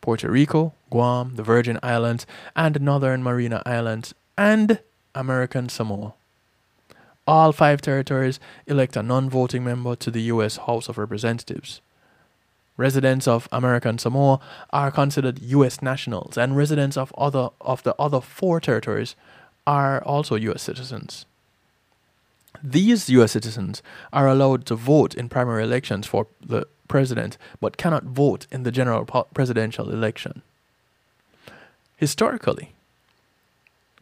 [0.00, 2.26] Puerto Rico, Guam, the Virgin Islands,
[2.56, 4.78] and Northern Mariana Islands, and
[5.14, 6.14] American Samoa.
[7.26, 10.56] All five territories elect a non voting member to the U.S.
[10.56, 11.82] House of Representatives.
[12.76, 14.40] Residents of American Samoa
[14.70, 15.80] are considered U.S.
[15.80, 19.14] nationals, and residents of, other, of the other four territories
[19.66, 20.62] are also U.S.
[20.62, 21.24] citizens.
[22.62, 23.32] These U.S.
[23.32, 23.82] citizens
[24.12, 28.72] are allowed to vote in primary elections for the president, but cannot vote in the
[28.72, 30.42] general presidential election.
[31.96, 32.72] Historically,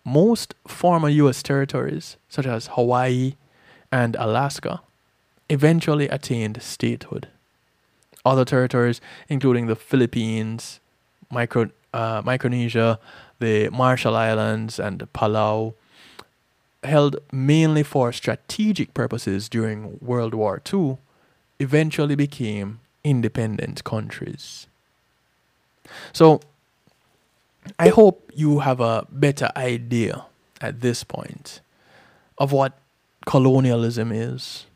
[0.04, 1.42] most former U.S.
[1.42, 3.34] territories, such as Hawaii
[3.90, 4.80] and Alaska,
[5.48, 7.28] eventually attained statehood.
[8.24, 10.80] Other territories, including the Philippines,
[11.30, 12.98] Micro, uh, Micronesia,
[13.40, 15.74] the Marshall Islands, and Palau,
[16.84, 20.98] held mainly for strategic purposes during World War II,
[21.58, 24.66] eventually became independent countries.
[26.12, 26.40] So,
[27.78, 30.24] I hope you have a better idea
[30.60, 31.60] at this point
[32.38, 32.78] of what
[33.26, 34.66] colonialism is,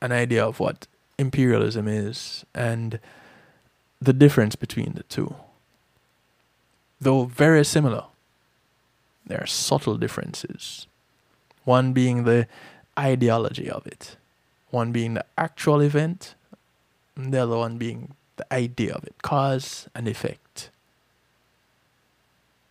[0.00, 0.86] an idea of what
[1.20, 2.98] imperialism is, and
[4.00, 5.34] the difference between the two.
[7.00, 8.04] Though very similar,
[9.26, 10.86] there are subtle differences.
[11.64, 12.46] One being the
[12.98, 14.16] ideology of it,
[14.70, 16.34] one being the actual event,
[17.16, 20.70] and the other one being the idea of it, cause and effect.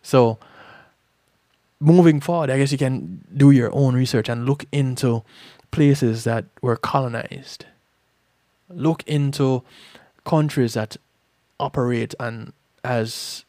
[0.02, 0.38] So,
[1.78, 5.22] moving forward, I guess you can do your own research and look into
[5.70, 7.66] places that were colonized.
[8.70, 9.62] Look into
[10.24, 10.96] countries that
[11.58, 12.52] operate and
[12.82, 13.44] as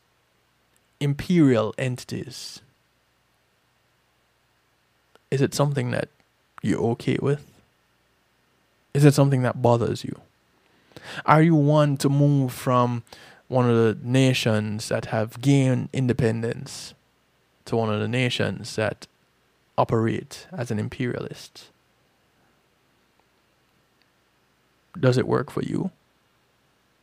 [0.99, 2.61] imperial entities.
[5.29, 6.09] Is it something that
[6.61, 7.45] you're okay with?
[8.93, 10.19] Is it something that bothers you?
[11.25, 13.03] Are you one to move from
[13.51, 16.93] one of the nations that have gained independence
[17.65, 19.07] to one of the nations that
[19.77, 21.70] operate as an imperialist.
[24.99, 25.91] Does it work for you?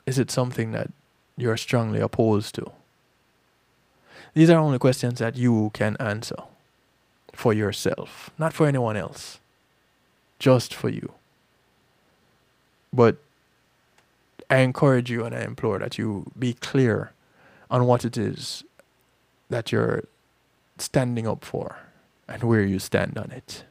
[0.06, 0.90] Is it something that
[1.36, 2.70] you're strongly opposed to?
[4.34, 6.36] These are only questions that you can answer
[7.32, 9.38] for yourself, not for anyone else,
[10.38, 11.12] just for you.
[12.92, 13.16] But
[14.50, 17.12] I encourage you and I implore that you be clear
[17.70, 18.64] on what it is
[19.50, 20.04] that you're
[20.78, 21.76] standing up for
[22.26, 23.64] and where you stand on it.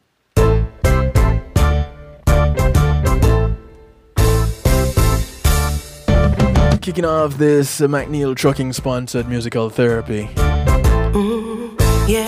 [6.81, 10.29] Kicking off this uh, McNeil Trucking sponsored musical therapy.
[10.35, 11.77] Mm,
[12.07, 12.25] yeah.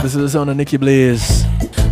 [0.00, 1.44] This is the sound of Nikki Blaze.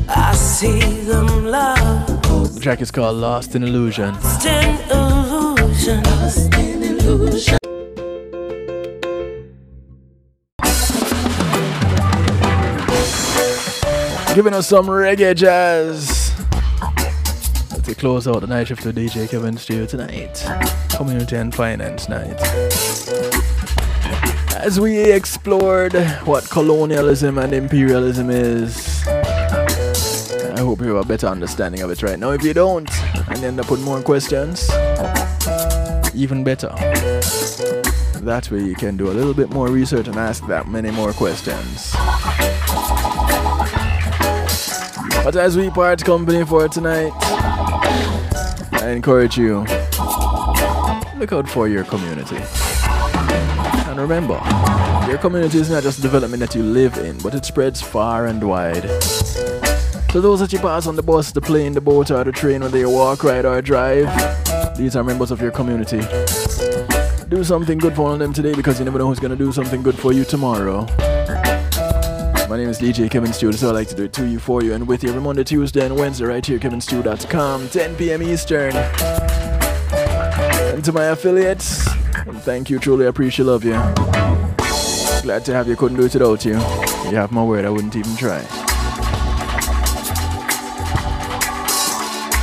[0.09, 2.55] I see them love.
[2.55, 4.15] The track is called Lost in Illusion.
[4.15, 6.03] Lost in illusion.
[6.03, 7.59] Lost in illusion.
[14.35, 16.22] Giving us some reggae jazz.
[17.85, 20.47] To close out the night shift with DJ Kevin Steele tonight.
[20.91, 22.41] Community and Finance Night.
[24.57, 25.93] As we explored
[26.25, 32.19] what colonialism and imperialism is, I hope you have a better understanding of it right
[32.19, 32.31] now.
[32.31, 32.89] If you don't,
[33.29, 34.71] and end up with more questions,
[36.15, 36.69] even better.
[38.21, 41.13] That way you can do a little bit more research and ask that many more
[41.13, 41.93] questions.
[45.25, 47.13] But as we part company for tonight,
[48.83, 49.61] I encourage you
[51.17, 52.39] look out for your community.
[53.87, 54.41] And remember,
[55.09, 58.27] your community is not just a development that you live in, but it spreads far
[58.27, 58.83] and wide.
[60.11, 62.63] So those that you pass on the bus, the plane, the boat, or the train,
[62.63, 64.09] whether you walk, ride, or drive,
[64.77, 66.01] these are members of your community.
[67.29, 69.97] Do something good for them today because you never know who's gonna do something good
[69.97, 70.89] for you tomorrow.
[72.53, 74.63] My name is DJ Kevin Stewart, so I like to do it to you, for
[74.63, 78.23] you, and with you every Monday, Tuesday, and Wednesday right here, kevinstew.com, 10 p.m.
[78.23, 78.77] Eastern.
[78.77, 81.83] And to my affiliates,
[82.45, 83.73] thank you, truly appreciate love you.
[85.23, 86.53] Glad to have you, couldn't do it without you.
[86.53, 88.41] You have my word, I wouldn't even try.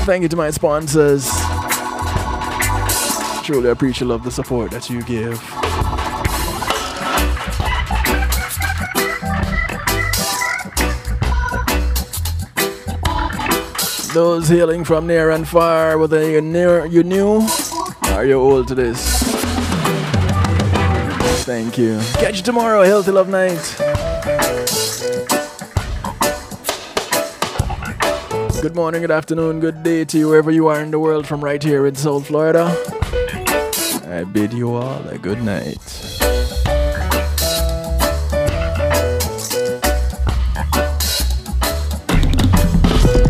[0.08, 1.30] Thank you to my sponsors.
[3.46, 5.69] Truly appreciate love the support that you give.
[14.14, 17.48] Those hailing from near and far, whether you near you new
[18.16, 19.22] or you old to this.
[21.46, 22.00] Thank you.
[22.14, 23.76] Catch you tomorrow, healthy love night.
[28.62, 31.44] Good morning, good afternoon, good day to you wherever you are in the world from
[31.44, 32.76] right here in South Florida.
[34.08, 36.19] I bid you all a good night.